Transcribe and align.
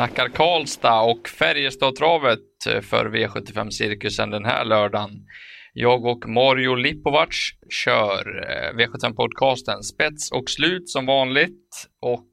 Snackar 0.00 0.28
Karlstad 0.28 1.00
och 1.00 1.28
Färjestad-travet 1.28 2.66
eh, 2.68 2.80
för 2.80 3.06
V75-cirkusen 3.06 4.30
den 4.30 4.44
här 4.44 4.64
lördagen. 4.64 5.26
Jag 5.72 6.04
och 6.04 6.28
Mario 6.28 6.74
Lipovac 6.74 7.28
kör 7.70 8.50
eh, 8.50 8.76
V75-podcasten 8.76 9.82
Spets 9.82 10.32
och 10.32 10.50
slut 10.50 10.88
som 10.88 11.06
vanligt 11.06 11.88
och 12.00 12.28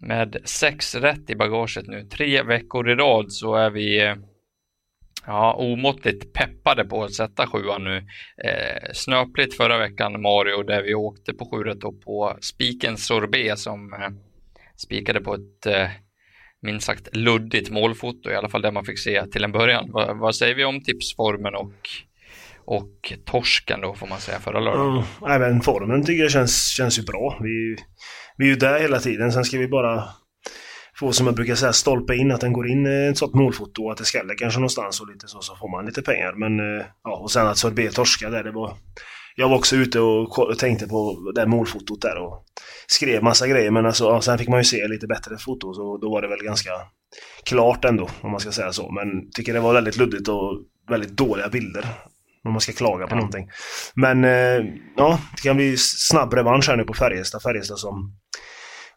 med 0.00 0.36
sex 0.44 0.94
rätt 0.94 1.30
i 1.30 1.36
bagaget 1.36 1.86
nu, 1.86 2.04
tre 2.04 2.42
veckor 2.42 2.90
i 2.90 2.94
rad, 2.94 3.32
så 3.32 3.54
är 3.54 3.70
vi 3.70 4.02
eh, 4.02 4.14
ja, 5.26 5.54
omåttligt 5.54 6.32
peppade 6.32 6.84
på 6.84 7.04
att 7.04 7.14
sätta 7.14 7.46
sjuan 7.46 7.84
nu. 7.84 7.96
Eh, 8.44 8.92
snöpligt 8.92 9.56
förra 9.56 9.78
veckan, 9.78 10.22
Mario, 10.22 10.62
där 10.62 10.82
vi 10.82 10.94
åkte 10.94 11.32
på 11.32 11.48
sjuret 11.50 11.84
och 11.84 12.00
på 12.00 12.36
spiken 12.40 12.96
sorbet 12.96 13.58
som 13.58 13.92
eh, 13.92 14.10
spikade 14.76 15.20
på 15.20 15.34
ett 15.34 15.66
eh, 15.66 15.88
minst 16.62 16.86
sagt 16.86 17.16
luddigt 17.16 17.70
målfoto, 17.70 18.30
i 18.30 18.34
alla 18.34 18.48
fall 18.48 18.62
det 18.62 18.72
man 18.72 18.84
fick 18.84 18.98
se 18.98 19.26
till 19.26 19.44
en 19.44 19.52
början. 19.52 19.90
Vad, 19.92 20.18
vad 20.18 20.36
säger 20.36 20.54
vi 20.54 20.64
om 20.64 20.82
tipsformen 20.82 21.54
och, 21.54 21.74
och 22.64 23.12
torsken 23.24 23.80
då 23.80 23.94
får 23.94 24.06
man 24.06 24.20
säga 24.20 24.38
förra 24.38 24.60
lördagen? 24.60 25.04
Mm, 25.22 25.30
även 25.30 25.60
formen 25.60 26.04
tycker 26.04 26.22
jag 26.22 26.30
känns, 26.30 26.68
känns 26.68 26.98
ju 26.98 27.02
bra. 27.02 27.38
Vi, 27.40 27.76
vi 28.36 28.44
är 28.44 28.48
ju 28.48 28.56
där 28.56 28.80
hela 28.80 28.98
tiden, 28.98 29.32
sen 29.32 29.44
ska 29.44 29.58
vi 29.58 29.68
bara 29.68 30.04
få 31.00 31.12
som 31.12 31.26
jag 31.26 31.34
brukar 31.34 31.54
säga 31.54 31.72
stolpe 31.72 32.14
in, 32.14 32.32
att 32.32 32.40
den 32.40 32.52
går 32.52 32.68
in 32.68 32.86
ett 32.86 33.18
sånt 33.18 33.34
målfoto 33.34 33.84
och 33.84 33.92
att 33.92 33.98
det 33.98 34.04
skäller 34.04 34.34
kanske 34.34 34.60
någonstans 34.60 35.00
och 35.00 35.08
lite 35.08 35.28
så, 35.28 35.40
så 35.40 35.56
får 35.56 35.70
man 35.70 35.86
lite 35.86 36.02
pengar. 36.02 36.32
Men 36.32 36.60
eh, 36.60 36.86
ja, 37.04 37.16
och 37.16 37.30
sen 37.30 37.46
att 37.46 37.58
Sorbet 37.58 37.94
torska 37.94 38.30
där, 38.30 38.44
det 38.44 38.50
var... 38.50 38.76
Jag 39.36 39.48
var 39.48 39.56
också 39.56 39.76
ute 39.76 40.00
och 40.00 40.58
tänkte 40.58 40.86
på 40.86 41.32
det 41.34 41.46
målfotot 41.46 42.02
där 42.02 42.16
och 42.16 42.44
skrev 42.86 43.22
massa 43.22 43.48
grejer 43.48 43.70
men 43.70 43.86
alltså, 43.86 44.04
ja, 44.04 44.20
sen 44.20 44.38
fick 44.38 44.48
man 44.48 44.60
ju 44.60 44.64
se 44.64 44.88
lite 44.88 45.06
bättre 45.06 45.38
foto 45.38 45.74
så 45.74 45.98
då 45.98 46.10
var 46.10 46.22
det 46.22 46.28
väl 46.28 46.42
ganska 46.44 46.70
klart 47.44 47.84
ändå 47.84 48.08
om 48.20 48.30
man 48.30 48.40
ska 48.40 48.52
säga 48.52 48.72
så. 48.72 48.90
Men 48.92 49.30
tycker 49.30 49.54
det 49.54 49.60
var 49.60 49.74
väldigt 49.74 49.96
luddigt 49.96 50.28
och 50.28 50.58
väldigt 50.88 51.16
dåliga 51.16 51.48
bilder. 51.48 51.86
Om 52.44 52.52
man 52.52 52.60
ska 52.60 52.72
klaga 52.72 53.06
på 53.06 53.12
ja. 53.12 53.16
någonting. 53.16 53.50
Men 53.94 54.24
eh, 54.24 54.72
ja, 54.96 55.20
det 55.36 55.42
kan 55.42 55.56
bli 55.56 55.76
snabb 55.78 56.34
revansch 56.34 56.68
här 56.68 56.76
nu 56.76 56.84
på 56.84 56.94
Färjestad. 56.94 57.42
Färjestad 57.42 57.78
som 57.78 58.16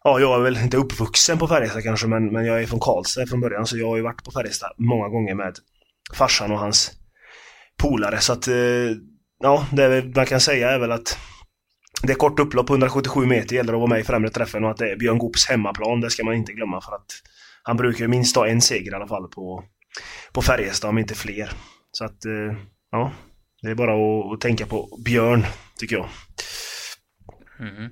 Ja, 0.06 0.20
jag 0.20 0.38
är 0.38 0.42
väl 0.42 0.56
inte 0.56 0.76
uppvuxen 0.76 1.38
på 1.38 1.48
Färjestad 1.48 1.82
kanske, 1.82 2.06
men, 2.06 2.32
men 2.32 2.44
jag 2.44 2.62
är 2.62 2.66
från 2.66 2.80
Karlstad 2.80 3.26
från 3.26 3.40
början, 3.40 3.66
så 3.66 3.78
jag 3.78 3.88
har 3.88 3.96
ju 3.96 4.02
varit 4.02 4.24
på 4.24 4.30
Färjestad 4.30 4.72
många 4.78 5.08
gånger 5.08 5.34
med 5.34 5.54
farsan 6.14 6.52
och 6.52 6.58
hans 6.58 6.92
polare, 7.78 8.20
så 8.20 8.32
att 8.32 8.48
eh, 8.48 8.54
ja, 9.44 9.66
det 9.72 10.16
man 10.16 10.26
kan 10.26 10.40
säga 10.40 10.70
är 10.70 10.78
väl 10.78 10.92
att 10.92 11.18
det 12.02 12.12
är 12.12 12.16
kort 12.16 12.40
upplopp, 12.40 12.70
177 12.70 13.26
meter, 13.26 13.56
gäller 13.56 13.72
att 13.72 13.78
vara 13.78 13.88
med 13.88 14.00
i 14.00 14.04
främre 14.04 14.30
träffen 14.30 14.64
och 14.64 14.70
att 14.70 14.76
det 14.76 14.90
är 14.90 14.96
Björn 14.96 15.18
Goops 15.18 15.48
hemmaplan, 15.48 16.00
det 16.00 16.10
ska 16.10 16.24
man 16.24 16.34
inte 16.34 16.52
glömma 16.52 16.80
för 16.80 16.94
att 16.94 17.06
han 17.62 17.76
brukar 17.76 18.08
minst 18.08 18.36
ha 18.36 18.48
en 18.48 18.60
seger 18.60 18.92
i 18.92 18.94
alla 18.94 19.06
fall 19.06 19.28
på, 19.28 19.64
på 20.32 20.42
Färjestad, 20.42 20.90
om 20.90 20.98
inte 20.98 21.14
fler. 21.14 21.50
Så 21.92 22.04
att, 22.04 22.24
eh, 22.24 22.56
ja, 22.90 23.12
det 23.62 23.70
är 23.70 23.74
bara 23.74 23.94
att, 23.94 24.32
att 24.32 24.40
tänka 24.40 24.66
på 24.66 24.98
Björn, 25.04 25.44
tycker 25.78 25.96
jag. 25.96 26.08
Mm. 27.60 27.90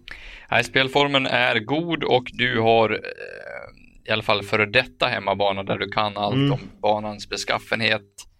Nej, 0.51 0.65
spelformen 0.65 1.27
är 1.27 1.59
god 1.59 2.05
och 2.05 2.25
du 2.33 2.61
har 2.61 2.91
eh, 2.91 4.09
i 4.09 4.11
alla 4.11 4.23
fall 4.23 4.43
före 4.43 4.67
detta 4.67 5.07
hemmabana 5.07 5.63
där 5.63 5.79
du 5.79 5.89
kan 5.89 6.17
allt 6.17 6.35
mm. 6.35 6.53
om 6.53 6.61
banans 6.83 7.29
beskaffenhet. 7.29 8.32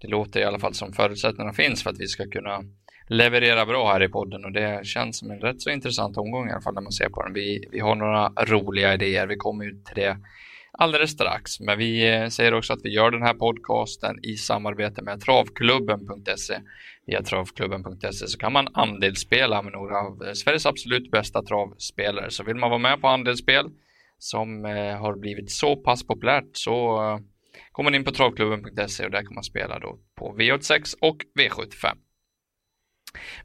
Det 0.00 0.08
låter 0.08 0.40
i 0.40 0.44
alla 0.44 0.58
fall 0.58 0.74
som 0.74 0.92
förutsättningarna 0.92 1.52
finns 1.52 1.82
för 1.82 1.90
att 1.90 2.00
vi 2.00 2.06
ska 2.06 2.30
kunna 2.30 2.64
leverera 3.08 3.66
bra 3.66 3.92
här 3.92 4.02
i 4.02 4.08
podden 4.08 4.44
och 4.44 4.52
det 4.52 4.86
känns 4.86 5.18
som 5.18 5.30
en 5.30 5.40
rätt 5.40 5.62
så 5.62 5.70
intressant 5.70 6.16
omgång 6.16 6.48
i 6.48 6.52
alla 6.52 6.60
fall 6.60 6.74
när 6.74 6.82
man 6.82 6.92
ser 6.92 7.08
på 7.08 7.22
den. 7.22 7.32
Vi, 7.32 7.68
vi 7.72 7.80
har 7.80 7.94
några 7.94 8.28
roliga 8.28 8.94
idéer, 8.94 9.26
vi 9.26 9.36
kommer 9.36 9.64
ut 9.64 9.84
till 9.84 9.94
det 9.94 10.16
alldeles 10.78 11.10
strax. 11.10 11.60
Men 11.60 11.78
vi 11.78 12.14
eh, 12.14 12.28
säger 12.28 12.54
också 12.54 12.72
att 12.72 12.84
vi 12.84 12.90
gör 12.90 13.10
den 13.10 13.22
här 13.22 13.34
podcasten 13.34 14.16
i 14.22 14.36
samarbete 14.36 15.02
med 15.02 15.20
travklubben.se. 15.20 16.60
Via 17.06 17.22
travklubben.se 17.22 18.26
så 18.26 18.38
kan 18.38 18.52
man 18.52 18.68
andelsspela 18.74 19.62
med 19.62 19.72
några 19.72 19.98
av 19.98 20.22
eh, 20.26 20.32
Sveriges 20.32 20.66
absolut 20.66 21.10
bästa 21.10 21.42
travspelare. 21.42 22.30
Så 22.30 22.44
vill 22.44 22.56
man 22.56 22.70
vara 22.70 22.78
med 22.78 23.00
på 23.00 23.08
andelsspel 23.08 23.70
som 24.18 24.64
eh, 24.64 24.96
har 24.96 25.16
blivit 25.16 25.50
så 25.50 25.76
pass 25.76 26.06
populärt 26.06 26.50
så 26.52 26.98
kommer 27.72 27.90
man 27.90 27.94
in 27.94 28.04
på 28.04 28.10
travklubben.se 28.10 29.04
och 29.04 29.10
där 29.10 29.22
kan 29.22 29.34
man 29.34 29.44
spela 29.44 29.78
då 29.78 29.98
på 30.18 30.36
V86 30.38 30.94
och 31.00 31.16
V75. 31.38 31.96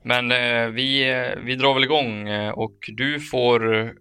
Men 0.03 0.31
eh, 0.31 0.67
vi, 0.67 1.11
eh, 1.11 1.43
vi 1.43 1.55
drar 1.55 1.73
väl 1.73 1.83
igång 1.83 2.29
eh, 2.29 2.51
och 2.51 2.77
du 2.87 3.19
får 3.19 3.93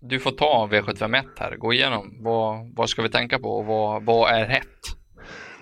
du 0.00 0.20
får 0.20 0.30
ta 0.30 0.68
V751 0.72 1.24
här, 1.36 1.56
gå 1.56 1.72
igenom. 1.72 2.22
Vad, 2.22 2.74
vad 2.76 2.90
ska 2.90 3.02
vi 3.02 3.08
tänka 3.08 3.38
på 3.38 3.48
och 3.48 3.66
vad, 3.66 4.04
vad 4.04 4.34
är 4.34 4.46
hett? 4.46 5.03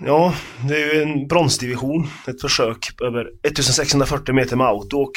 Ja, 0.04 0.34
det 0.68 0.82
är 0.82 0.94
ju 0.94 1.02
en 1.02 1.28
bronsdivision. 1.28 2.08
Ett 2.26 2.40
försök 2.40 3.02
över 3.02 3.26
1640 3.42 4.34
meter 4.34 4.56
med 4.56 4.66
auto 4.66 4.96
och 4.96 5.12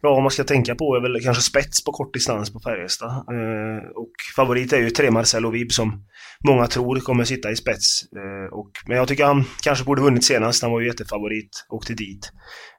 ja, 0.00 0.10
vad 0.10 0.22
man 0.22 0.30
ska 0.30 0.44
tänka 0.44 0.74
på 0.74 0.96
är 0.96 1.00
väl 1.00 1.22
kanske 1.22 1.42
spets 1.42 1.84
på 1.84 1.92
kort 1.92 2.14
distans 2.14 2.52
på 2.52 2.60
Färjestad. 2.60 3.10
Eh, 3.10 3.88
och 3.94 4.12
favorit 4.36 4.72
är 4.72 4.78
ju 4.78 4.90
tre 4.90 5.10
Marcel 5.10 5.46
Ovib 5.46 5.72
som 5.72 6.04
många 6.48 6.66
tror 6.66 7.00
kommer 7.00 7.24
sitta 7.24 7.50
i 7.50 7.56
spets. 7.56 8.02
Eh, 8.16 8.52
och, 8.52 8.70
men 8.86 8.96
jag 8.96 9.08
tycker 9.08 9.24
han 9.24 9.44
kanske 9.62 9.84
borde 9.84 10.02
vunnit 10.02 10.24
senast. 10.24 10.62
Han 10.62 10.72
var 10.72 10.80
ju 10.80 10.86
jättefavorit, 10.86 11.66
åkte 11.68 11.94
dit. 11.94 12.32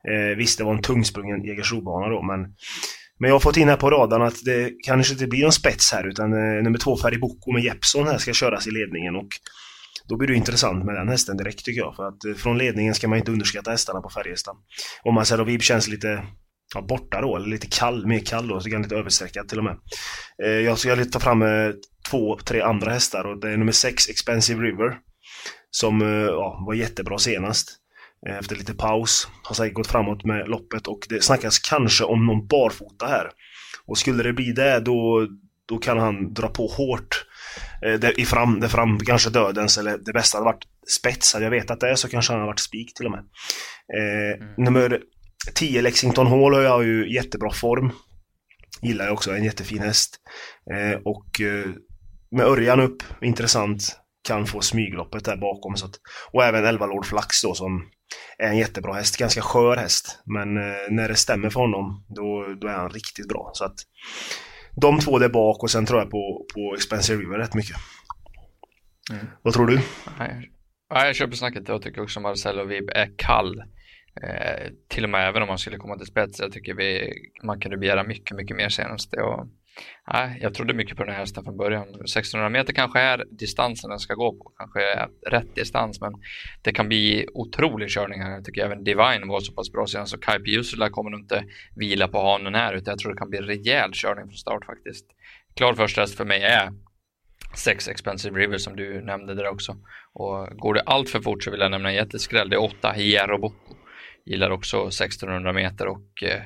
Eh, 0.09 0.37
visst, 0.37 0.57
det 0.57 0.63
var 0.63 0.73
en 0.73 0.81
tungsprungen 0.81 1.45
Jägersro-bana 1.45 2.09
då, 2.09 2.21
men 2.21 2.39
men 3.19 3.27
jag 3.27 3.35
har 3.35 3.39
fått 3.39 3.57
in 3.57 3.69
här 3.69 3.77
på 3.77 3.89
radarn 3.89 4.21
att 4.21 4.45
det 4.45 4.71
kanske 4.85 5.13
inte 5.13 5.27
blir 5.27 5.43
någon 5.43 5.51
spets 5.51 5.91
här 5.91 6.07
utan 6.07 6.33
eh, 6.33 6.63
nummer 6.63 6.77
två 6.77 6.97
Boko 7.21 7.51
med 7.51 7.63
Jeppson 7.63 8.07
här 8.07 8.17
ska 8.17 8.33
köras 8.33 8.67
i 8.67 8.71
ledningen 8.71 9.15
och 9.15 9.27
då 10.07 10.17
blir 10.17 10.27
det 10.27 10.35
intressant 10.35 10.85
med 10.85 10.95
den 10.95 11.09
hästen 11.09 11.37
direkt 11.37 11.65
tycker 11.65 11.81
jag. 11.81 11.95
För 11.95 12.07
att 12.07 12.25
eh, 12.25 12.33
från 12.33 12.57
ledningen 12.57 12.95
ska 12.95 13.07
man 13.07 13.17
inte 13.17 13.31
underskatta 13.31 13.71
hästarna 13.71 14.01
på 14.01 14.09
Färjestad. 14.09 14.55
Om 15.03 15.15
Marcelo 15.15 15.43
Vib 15.43 15.61
känns 15.61 15.87
lite 15.87 16.23
ja, 16.75 16.81
borta 16.81 17.21
då, 17.21 17.35
eller 17.35 17.47
lite 17.47 17.67
kall, 17.67 18.07
mer 18.07 18.19
kall 18.19 18.47
då, 18.47 18.59
så 18.59 18.69
kan 18.69 18.81
lite 18.81 18.95
översträckad 18.95 19.49
till 19.49 19.57
och 19.57 19.63
med. 19.63 19.77
Eh, 20.43 20.49
jag 20.49 20.77
ska 20.77 21.05
ta 21.05 21.19
fram 21.19 21.41
eh, 21.41 21.71
två, 22.09 22.37
tre 22.37 22.61
andra 22.61 22.91
hästar 22.91 23.23
och 23.23 23.39
det 23.39 23.49
är 23.49 23.57
nummer 23.57 23.71
sex 23.71 24.09
Expensive 24.09 24.63
River. 24.63 24.97
Som 25.69 26.01
ja, 26.29 26.63
var 26.67 26.73
jättebra 26.73 27.17
senast. 27.17 27.79
Efter 28.39 28.55
lite 28.55 28.73
paus. 28.73 29.27
Har 29.43 29.55
säkert 29.55 29.75
gått 29.75 29.87
framåt 29.87 30.25
med 30.25 30.49
loppet 30.49 30.87
och 30.87 30.99
det 31.09 31.23
snackas 31.23 31.59
kanske 31.59 32.03
om 32.03 32.25
någon 32.25 32.47
barfota 32.47 33.05
här. 33.05 33.29
Och 33.85 33.97
skulle 33.97 34.23
det 34.23 34.33
bli 34.33 34.51
det 34.51 34.79
då, 34.79 35.27
då 35.65 35.77
kan 35.77 35.99
han 35.99 36.33
dra 36.33 36.47
på 36.47 36.67
hårt 36.67 37.22
det, 37.83 38.21
i 38.21 38.25
fram, 38.25 38.59
det 38.59 38.69
fram, 38.69 38.99
kanske 38.99 39.29
dödens 39.29 39.77
eller 39.77 39.97
det 39.97 40.13
bästa 40.13 40.37
hade 40.37 40.45
varit 40.45 40.67
spets. 40.99 41.33
Hade 41.33 41.45
jag 41.45 41.51
vetat 41.51 41.79
det 41.79 41.97
så 41.97 42.09
kanske 42.09 42.33
han 42.33 42.39
hade 42.39 42.49
varit 42.49 42.59
spik 42.59 42.93
till 42.93 43.05
och 43.05 43.11
med. 43.11 43.23
Eh, 43.97 44.41
mm. 44.41 44.53
Nummer 44.57 45.01
10 45.55 45.81
Lexington 45.81 46.27
Hall 46.27 46.53
har 46.53 46.61
jag 46.61 46.83
ju 46.83 47.13
jättebra 47.13 47.51
form. 47.51 47.91
Gillar 48.81 49.05
jag 49.05 49.13
också, 49.13 49.31
en 49.31 49.43
jättefin 49.43 49.81
häst. 49.81 50.15
Eh, 50.73 50.99
och 51.05 51.41
eh, 51.41 51.69
med 52.31 52.45
Örjan 52.45 52.79
upp, 52.79 53.03
intressant. 53.21 53.99
Kan 54.27 54.45
få 54.45 54.61
smygloppet 54.61 55.25
där 55.25 55.37
bakom. 55.37 55.75
Så 55.75 55.85
att, 55.85 55.95
och 56.31 56.43
även 56.43 56.65
11 56.65 56.85
Lord 56.85 57.05
Flax 57.05 57.41
då 57.41 57.53
som 57.53 57.85
är 58.37 58.47
en 58.47 58.57
jättebra 58.57 58.93
häst. 58.93 59.17
Ganska 59.17 59.41
skör 59.41 59.77
häst. 59.77 60.19
Men 60.25 60.57
eh, 60.57 60.89
när 60.89 61.07
det 61.07 61.15
stämmer 61.15 61.49
för 61.49 61.59
honom, 61.59 62.05
då, 62.15 62.55
då 62.61 62.67
är 62.67 62.73
han 62.73 62.89
riktigt 62.89 63.27
bra. 63.27 63.51
Så 63.53 63.65
att 63.65 63.75
de 64.75 64.99
två 64.99 65.19
där 65.19 65.29
bak 65.29 65.63
och 65.63 65.71
sen 65.71 65.85
tror 65.85 65.99
jag 65.99 66.09
på, 66.09 66.45
på 66.53 66.75
Expensive 66.75 67.21
River 67.21 67.37
rätt 67.37 67.55
mycket. 67.55 67.75
Mm. 69.11 69.25
Vad 69.41 69.53
tror 69.53 69.67
du? 69.67 69.79
Ja, 70.89 71.05
jag 71.05 71.15
köper 71.15 71.35
snacket. 71.35 71.67
Jag 71.67 71.81
tycker 71.81 72.01
också 72.01 72.19
Marcelo 72.19 72.65
Vib 72.65 72.89
är 72.89 73.11
kall. 73.15 73.63
Eh, 74.23 74.71
till 74.87 75.03
och 75.03 75.09
med 75.09 75.27
även 75.27 75.41
om 75.41 75.47
man 75.47 75.57
skulle 75.57 75.77
komma 75.77 75.97
till 75.97 76.07
spets. 76.07 76.39
Jag 76.39 76.51
tycker 76.51 76.73
vi, 76.73 77.13
man 77.43 77.59
kunde 77.59 77.77
begära 77.77 78.03
mycket, 78.03 78.37
mycket 78.37 78.57
mer 78.57 78.69
senast. 78.69 79.13
Och 79.13 79.47
Nej, 80.13 80.39
jag 80.41 80.53
trodde 80.53 80.73
mycket 80.73 80.97
på 80.97 81.03
den 81.03 81.13
här 81.13 81.19
hästen 81.19 81.43
från 81.43 81.57
början. 81.57 81.87
1600 81.87 82.49
meter 82.49 82.73
kanske 82.73 82.99
är 82.99 83.25
distansen 83.31 83.89
den 83.89 83.99
ska 83.99 84.13
gå 84.13 84.31
på, 84.31 84.51
kanske 84.57 84.93
är 84.93 85.09
rätt 85.29 85.55
distans, 85.55 86.01
men 86.01 86.13
det 86.61 86.73
kan 86.73 86.87
bli 86.87 87.27
otrolig 87.33 87.89
körning 87.89 88.21
här. 88.21 88.31
Jag 88.31 88.45
tycker 88.45 88.65
även 88.65 88.83
Divine 88.83 89.27
var 89.27 89.39
så 89.39 89.53
pass 89.53 89.71
bra 89.71 89.87
senast, 89.87 90.11
så 90.11 90.17
Kai 90.17 90.39
Piusula 90.39 90.89
kommer 90.89 91.09
nog 91.09 91.19
inte 91.19 91.43
vila 91.75 92.07
på 92.07 92.21
hanen 92.21 92.55
här, 92.55 92.73
utan 92.73 92.91
jag 92.91 92.99
tror 92.99 93.11
det 93.13 93.17
kan 93.17 93.29
bli 93.29 93.39
rejäl 93.39 93.91
körning 93.93 94.25
från 94.25 94.37
start 94.37 94.65
faktiskt. 94.65 95.05
Klar 95.55 95.73
första 95.73 96.01
häst 96.01 96.17
för 96.17 96.25
mig 96.25 96.43
är 96.43 96.71
sex 97.55 97.87
Expensive 97.87 98.39
River 98.39 98.57
som 98.57 98.75
du 98.75 99.01
nämnde 99.01 99.35
där 99.35 99.47
också. 99.47 99.77
Och 100.13 100.47
går 100.57 100.73
det 100.73 100.81
allt 100.81 101.09
för 101.09 101.21
fort 101.21 101.43
så 101.43 101.51
vill 101.51 101.59
jag 101.59 101.71
nämna 101.71 101.89
en 101.89 101.95
jätteskräll. 101.95 102.49
Det 102.49 102.55
är 102.55 102.63
åtta 102.63 102.91
Hierro 102.91 103.37
Bocco. 103.37 103.75
Gillar 104.25 104.49
också 104.49 104.87
1600 104.87 105.53
meter 105.53 105.87
och 105.87 106.23
eh, 106.23 106.41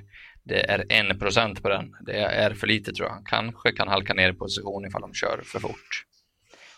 det 0.48 0.72
är 0.72 0.86
en 0.90 1.20
procent 1.20 1.64
på 1.64 1.70
den. 1.70 1.96
Det 2.06 2.18
är 2.18 2.54
för 2.54 2.68
lite 2.68 2.94
tror 2.94 3.08
jag. 3.08 3.14
Han 3.14 3.24
kanske 3.24 3.72
kan 3.72 3.88
halka 3.88 4.14
ner 4.14 4.30
i 4.30 4.34
position 4.34 4.86
ifall 4.86 5.02
de 5.02 5.14
kör 5.14 5.42
för 5.44 5.60
fort. 5.60 6.04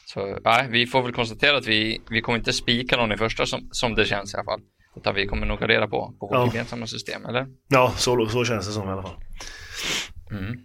Så 0.05 0.37
nej, 0.43 0.67
vi 0.69 0.87
får 0.87 1.03
väl 1.03 1.13
konstatera 1.13 1.57
att 1.57 1.67
vi, 1.67 2.01
vi 2.09 2.21
kommer 2.21 2.37
inte 2.37 2.53
spika 2.53 2.97
någon 2.97 3.11
i 3.11 3.17
första 3.17 3.45
som, 3.45 3.69
som 3.71 3.95
det 3.95 4.05
känns 4.05 4.33
i 4.33 4.37
alla 4.37 4.45
fall. 4.45 4.61
Utan 4.95 5.15
vi 5.15 5.27
kommer 5.27 5.45
nog 5.45 5.59
gardera 5.59 5.87
på, 5.87 6.13
på 6.19 6.27
vårt 6.27 6.35
ja. 6.35 6.47
gemensamma 6.47 6.87
system, 6.87 7.25
eller? 7.25 7.47
Ja, 7.67 7.93
så, 7.97 8.27
så 8.27 8.45
känns 8.45 8.67
det 8.67 8.73
som 8.73 8.89
i 8.89 8.91
alla 8.91 9.01
fall. 9.01 9.15
Mm. 10.31 10.59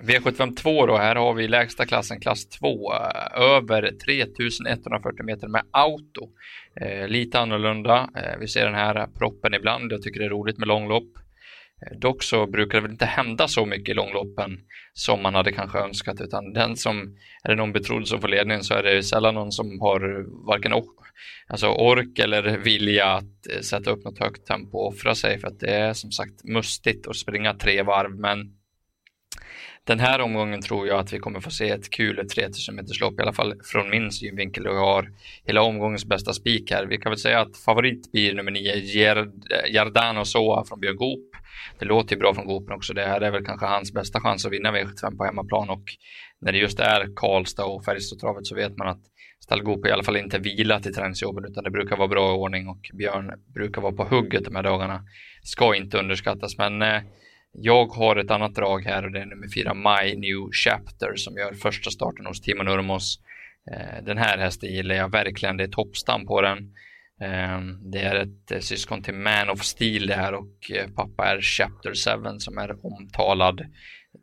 V752 0.00 0.86
då, 0.86 0.96
här 0.96 1.16
har 1.16 1.34
vi 1.34 1.48
lägsta 1.48 1.86
klassen, 1.86 2.20
klass 2.20 2.48
2, 2.48 2.92
eh, 2.92 3.42
över 3.42 3.90
3140 4.04 5.24
meter 5.24 5.48
med 5.48 5.62
auto. 5.70 6.28
Eh, 6.80 7.08
lite 7.08 7.40
annorlunda. 7.40 8.10
Eh, 8.16 8.38
vi 8.40 8.48
ser 8.48 8.64
den 8.64 8.74
här 8.74 9.06
proppen 9.18 9.54
ibland. 9.54 9.92
Jag 9.92 10.02
tycker 10.02 10.20
det 10.20 10.26
är 10.26 10.30
roligt 10.30 10.58
med 10.58 10.68
långlopp. 10.68 11.08
Eh, 11.90 11.98
dock 11.98 12.22
så 12.22 12.46
brukar 12.46 12.78
det 12.78 12.82
väl 12.82 12.90
inte 12.90 13.06
hända 13.06 13.48
så 13.48 13.66
mycket 13.66 13.88
i 13.88 13.94
långloppen 13.94 14.58
som 14.92 15.22
man 15.22 15.34
hade 15.34 15.52
kanske 15.52 15.78
önskat 15.78 16.20
utan 16.20 16.52
den 16.52 16.76
som 16.76 17.16
är 17.44 17.48
det 17.48 17.56
någon 17.56 17.72
betrodd 17.72 18.08
som 18.08 18.20
får 18.20 18.28
ledningen 18.28 18.64
så 18.64 18.74
är 18.74 18.82
det 18.82 19.02
sällan 19.02 19.34
någon 19.34 19.52
som 19.52 19.80
har 19.80 20.26
varken 20.46 20.72
alltså 21.46 21.66
ork 21.68 22.18
eller 22.18 22.58
vilja 22.58 23.06
att 23.06 23.46
eh, 23.52 23.60
sätta 23.60 23.90
upp 23.90 24.04
något 24.04 24.18
högt 24.18 24.46
tempo 24.46 24.78
och 24.78 24.88
offra 24.88 25.14
sig 25.14 25.38
för 25.38 25.48
att 25.48 25.60
det 25.60 25.70
är 25.70 25.92
som 25.92 26.10
sagt 26.10 26.44
mustigt 26.44 27.06
att 27.06 27.16
springa 27.16 27.54
tre 27.54 27.82
varv. 27.82 28.10
Men 28.10 28.38
den 29.86 30.00
här 30.00 30.20
omgången 30.20 30.60
tror 30.60 30.86
jag 30.88 30.98
att 30.98 31.12
vi 31.12 31.18
kommer 31.18 31.40
få 31.40 31.50
se 31.50 31.70
ett 31.70 31.90
kul 31.90 32.28
3000 32.28 32.74
meters 32.74 33.00
lopp, 33.00 33.20
i 33.20 33.22
alla 33.22 33.32
fall 33.32 33.54
från 33.64 33.90
min 33.90 34.10
synvinkel 34.10 34.66
och 34.66 34.74
jag 34.74 34.86
har 34.86 35.10
hela 35.44 35.62
omgångens 35.62 36.04
bästa 36.04 36.32
spik 36.32 36.70
här. 36.70 36.86
Vi 36.86 36.98
kan 36.98 37.10
väl 37.10 37.18
säga 37.18 37.40
att 37.40 37.56
favorit 37.56 38.12
blir 38.12 38.34
nummer 38.34 38.50
9, 38.50 38.74
Giardano 39.68 40.24
Soa 40.24 40.64
från 40.64 40.80
Björn 40.80 40.96
Goop. 40.96 41.30
Det 41.78 41.84
låter 41.84 42.14
ju 42.14 42.20
bra 42.20 42.34
från 42.34 42.46
Goopen 42.46 42.76
också. 42.76 42.94
Det 42.94 43.06
här 43.06 43.20
är 43.20 43.30
väl 43.30 43.44
kanske 43.44 43.66
hans 43.66 43.92
bästa 43.92 44.20
chans 44.20 44.46
att 44.46 44.52
vinna 44.52 44.72
V75 44.72 45.16
på 45.16 45.24
hemmaplan 45.24 45.70
och 45.70 45.84
när 46.40 46.52
det 46.52 46.58
just 46.58 46.80
är 46.80 47.08
Karlstad 47.16 47.64
och 47.64 47.84
Färjestadtravet 47.84 48.46
så 48.46 48.54
vet 48.54 48.76
man 48.76 48.88
att 48.88 49.00
Stall 49.40 49.62
Goop 49.62 49.86
i 49.86 49.90
alla 49.90 50.02
fall 50.02 50.16
inte 50.16 50.38
vilat 50.38 50.86
i 50.86 50.92
träningsjobben 50.92 51.44
utan 51.44 51.64
det 51.64 51.70
brukar 51.70 51.96
vara 51.96 52.08
bra 52.08 52.34
ordning 52.34 52.68
och 52.68 52.90
Björn 52.92 53.32
brukar 53.54 53.82
vara 53.82 53.92
på 53.92 54.04
hugget 54.04 54.44
de 54.44 54.56
här 54.56 54.62
dagarna. 54.62 55.02
Ska 55.42 55.76
inte 55.76 55.98
underskattas 55.98 56.58
men 56.58 56.82
eh, 56.82 57.02
jag 57.54 57.86
har 57.86 58.16
ett 58.16 58.30
annat 58.30 58.54
drag 58.54 58.84
här 58.84 59.04
och 59.04 59.12
det 59.12 59.20
är 59.20 59.26
nummer 59.26 59.48
fyra 59.54 59.74
My 59.74 60.16
New 60.16 60.50
Chapter 60.52 61.16
som 61.16 61.36
gör 61.36 61.52
första 61.52 61.90
starten 61.90 62.26
hos 62.26 62.40
Timon 62.40 62.68
Urmos. 62.68 63.20
Eh, 63.72 64.04
den 64.04 64.18
här 64.18 64.38
hästen 64.38 64.74
gillar 64.74 64.94
jag 64.94 65.10
verkligen, 65.10 65.56
det 65.56 65.64
är 65.64 65.68
toppstam 65.68 66.26
på 66.26 66.40
den. 66.40 66.58
Eh, 67.20 67.60
det 67.92 67.98
är 67.98 68.14
ett 68.14 68.50
eh, 68.50 68.58
syskon 68.58 69.02
till 69.02 69.14
Man 69.14 69.50
of 69.50 69.62
Steel 69.62 70.06
det 70.06 70.14
här 70.14 70.34
och 70.34 70.70
pappa 70.94 71.26
är 71.26 71.40
Chapter 71.40 71.90
7 72.32 72.38
som 72.38 72.58
är 72.58 72.86
omtalad 72.86 73.60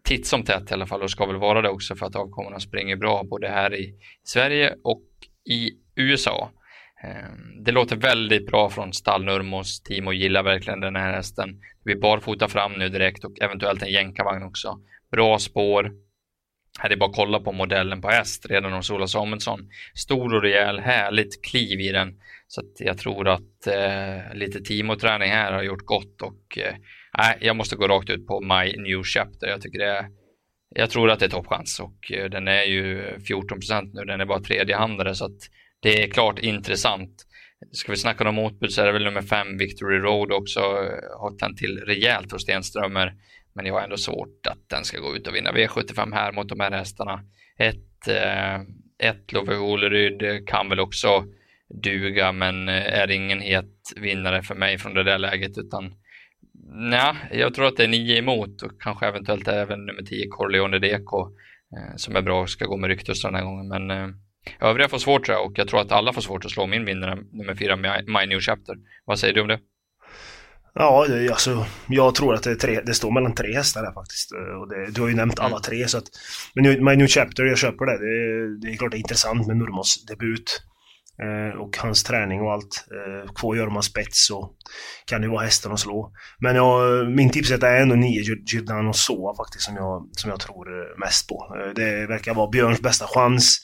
titt 0.03 0.27
som 0.27 0.43
tätt 0.43 0.71
i 0.71 0.73
alla 0.73 0.87
fall 0.87 1.01
och 1.01 1.11
ska 1.11 1.25
väl 1.25 1.37
vara 1.37 1.61
det 1.61 1.69
också 1.69 1.95
för 1.95 2.05
att 2.05 2.15
avkommorna 2.15 2.59
springer 2.59 2.95
bra 2.95 3.23
både 3.23 3.47
här 3.47 3.75
i 3.75 3.95
Sverige 4.23 4.75
och 4.83 5.07
i 5.49 5.71
USA. 5.95 6.51
Ehm, 7.03 7.63
det 7.63 7.71
låter 7.71 7.95
väldigt 7.95 8.45
bra 8.45 8.69
från 8.69 8.93
stall 8.93 9.23
Nurmos. 9.23 9.81
Timo 9.81 10.13
gillar 10.13 10.43
verkligen 10.43 10.79
den 10.79 10.95
här 10.95 11.13
hästen. 11.13 11.49
Det 11.59 11.83
blir 11.83 12.01
barfota 12.01 12.47
fram 12.47 12.73
nu 12.73 12.89
direkt 12.89 13.23
och 13.23 13.41
eventuellt 13.41 13.83
en 13.83 13.91
jänkarvagn 13.91 14.43
också. 14.43 14.79
Bra 15.11 15.39
spår. 15.39 15.91
Här 16.79 16.89
är 16.89 16.95
bara 16.95 17.09
att 17.09 17.15
kolla 17.15 17.39
på 17.39 17.51
modellen 17.51 18.01
på 18.01 18.09
häst 18.09 18.45
redan 18.49 18.73
hos 18.73 18.91
Ola 18.91 19.07
Samuelsson. 19.07 19.69
Stor 19.95 20.35
och 20.35 20.41
rejäl, 20.41 20.79
härligt 20.79 21.45
kliv 21.45 21.79
i 21.79 21.91
den. 21.91 22.19
Så 22.47 22.61
jag 22.79 22.97
tror 22.97 23.27
att 23.27 23.67
eh, 23.67 24.33
lite 24.33 24.61
Timo-träning 24.61 25.31
här 25.31 25.51
har 25.51 25.63
gjort 25.63 25.85
gott 25.85 26.21
och 26.21 26.57
eh, 26.57 26.75
jag 27.39 27.55
måste 27.55 27.75
gå 27.75 27.87
rakt 27.87 28.09
ut 28.09 28.27
på 28.27 28.41
My 28.41 28.77
New 28.77 29.03
Chapter. 29.03 29.47
Jag 29.47 29.61
tycker 29.61 29.79
det 29.79 29.91
är 29.91 30.05
jag 30.75 30.89
tror 30.89 31.11
att 31.11 31.19
det 31.19 31.25
är 31.25 31.29
toppchans 31.29 31.79
och 31.79 32.11
eh, 32.11 32.29
den 32.29 32.47
är 32.47 32.63
ju 32.63 33.19
14 33.27 33.59
procent 33.59 33.93
nu. 33.93 34.05
Den 34.05 34.21
är 34.21 34.25
bara 34.25 34.39
tredjehandare 34.39 35.15
så 35.15 35.25
att 35.25 35.49
det 35.81 36.03
är 36.03 36.07
klart 36.07 36.39
intressant. 36.39 37.25
Ska 37.71 37.91
vi 37.91 37.97
snacka 37.97 38.29
om 38.29 38.35
motbud 38.35 38.71
så 38.71 38.81
är 38.81 38.85
det 38.85 38.91
väl 38.91 39.03
nummer 39.03 39.21
fem 39.21 39.57
Victory 39.57 39.97
Road 39.97 40.31
också. 40.31 40.59
Har 41.19 41.37
tänt 41.37 41.57
till 41.57 41.79
rejält 41.79 42.31
hos 42.31 42.41
Stenströmer. 42.41 43.13
Men 43.53 43.65
jag 43.65 43.73
har 43.73 43.81
ändå 43.81 43.97
svårt 43.97 44.47
att 44.47 44.69
den 44.69 44.85
ska 44.85 44.99
gå 44.99 45.15
ut 45.15 45.27
och 45.27 45.35
vinna 45.35 45.51
V75 45.51 46.13
här 46.13 46.31
mot 46.31 46.49
de 46.49 46.59
här 46.59 46.71
hästarna. 46.71 47.23
Ett, 47.57 48.07
eh, 48.07 48.55
ett 49.09 49.31
Love 49.31 49.57
Oleryd 49.57 50.47
kan 50.47 50.69
väl 50.69 50.79
också 50.79 51.25
duga 51.83 52.31
men 52.31 52.69
eh, 52.69 52.99
är 52.99 53.11
ingen 53.11 53.41
het 53.41 53.93
vinnare 53.95 54.43
för 54.43 54.55
mig 54.55 54.77
från 54.77 54.93
det 54.93 55.03
där 55.03 55.17
läget 55.17 55.57
utan 55.57 55.93
nej, 56.73 57.15
jag 57.31 57.53
tror 57.53 57.67
att 57.67 57.77
det 57.77 57.83
är 57.83 57.87
nio 57.87 58.17
emot 58.17 58.61
och 58.61 58.81
kanske 58.81 59.07
eventuellt 59.07 59.47
även 59.47 59.85
nummer 59.85 60.01
10 60.01 60.27
Corleone 60.27 60.79
DK 60.79 61.13
eh, 61.77 61.95
som 61.95 62.15
är 62.15 62.21
bra 62.21 62.41
och 62.41 62.49
ska 62.49 62.65
gå 62.65 62.77
med 62.77 62.87
Ryktus 62.87 63.21
den 63.21 63.35
här 63.35 63.43
gången 63.43 63.67
men 63.67 64.13
Övriga 64.59 64.89
får 64.89 64.97
svårt 64.97 65.25
tror 65.25 65.37
jag 65.37 65.45
och 65.45 65.53
jag 65.55 65.67
tror 65.67 65.81
att 65.81 65.91
alla 65.91 66.13
får 66.13 66.21
svårt 66.21 66.45
att 66.45 66.51
slå 66.51 66.67
min 66.67 66.85
vinnare 66.85 67.17
nummer 67.31 67.55
fyra, 67.55 67.75
My 68.07 68.25
New 68.27 68.39
Chapter. 68.39 68.75
Vad 69.05 69.19
säger 69.19 69.33
du 69.33 69.41
om 69.41 69.47
det? 69.47 69.59
Ja, 70.73 71.05
det, 71.07 71.29
alltså, 71.29 71.65
jag 71.87 72.15
tror 72.15 72.33
att 72.33 72.43
det, 72.43 72.55
tre, 72.55 72.81
det 72.85 72.93
står 72.93 73.11
mellan 73.11 73.35
tre 73.35 73.53
hästar 73.55 73.83
här 73.83 73.93
faktiskt. 73.93 74.31
Och 74.31 74.69
det, 74.69 74.91
du 74.91 75.01
har 75.01 75.07
ju 75.07 75.15
nämnt 75.15 75.39
alla 75.39 75.55
mm. 75.55 75.61
tre 75.61 75.87
så 75.87 75.97
att... 75.97 76.03
Men 76.55 76.85
My 76.85 76.95
New 76.95 77.07
Chapter, 77.07 77.45
jag 77.45 77.57
köper 77.57 77.85
det. 77.85 77.97
Det, 77.97 78.59
det 78.61 78.73
är 78.73 78.77
klart 78.77 78.91
det 78.91 78.97
är 78.97 78.99
intressant 78.99 79.47
med 79.47 79.57
Nurmos 79.57 80.05
debut. 80.05 80.61
Eh, 81.23 81.61
och 81.61 81.77
hans 81.77 82.03
träning 82.03 82.41
och 82.41 82.51
allt. 82.51 82.85
Eh, 82.91 83.33
två 83.33 83.55
gör 83.55 83.69
man 83.69 83.83
spets 83.83 84.25
så 84.27 84.51
kan 85.05 85.21
det 85.21 85.27
vara 85.27 85.43
hästen 85.43 85.71
att 85.71 85.79
slå. 85.79 86.11
Men 86.39 86.55
jag, 86.55 87.07
min 87.11 87.29
tipset 87.29 87.63
är 87.63 87.81
ändå 87.81 87.95
9 87.95 88.21
Giordano 88.45 88.93
Soa 88.93 89.35
faktiskt 89.35 89.63
som 89.63 89.75
jag, 89.75 90.09
som 90.11 90.29
jag 90.29 90.39
tror 90.39 90.99
mest 90.99 91.27
på. 91.27 91.55
Eh, 91.57 91.73
det 91.75 92.07
verkar 92.07 92.33
vara 92.33 92.49
Björns 92.49 92.81
bästa 92.81 93.07
chans. 93.07 93.59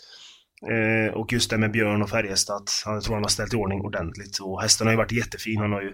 Eh, 0.61 1.13
och 1.13 1.33
just 1.33 1.49
det 1.49 1.57
med 1.57 1.71
Björn 1.71 2.01
och 2.01 2.09
Färjestad, 2.09 2.69
jag 2.85 3.03
tror 3.03 3.15
han 3.15 3.23
har 3.23 3.29
ställt 3.29 3.53
i 3.53 3.57
ordning 3.57 3.81
ordentligt. 3.81 4.39
Och 4.39 4.61
hästen 4.61 4.87
har 4.87 4.91
ju 4.91 4.97
varit 4.97 5.11
jättefin. 5.11 5.59
Han 5.59 5.71
har 5.71 5.81
ju 5.81 5.93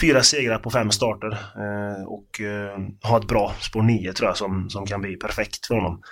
fyra 0.00 0.22
segrar 0.22 0.58
på 0.58 0.70
fem 0.70 0.90
starter. 0.90 1.32
Eh, 1.32 2.04
och 2.06 2.40
eh, 2.40 2.78
har 3.02 3.18
ett 3.18 3.28
bra 3.28 3.54
spår 3.60 3.82
9 3.82 4.12
tror 4.12 4.28
jag 4.28 4.36
som, 4.36 4.70
som 4.70 4.86
kan 4.86 5.00
bli 5.00 5.16
perfekt 5.16 5.66
för 5.66 5.74
honom. 5.74 6.02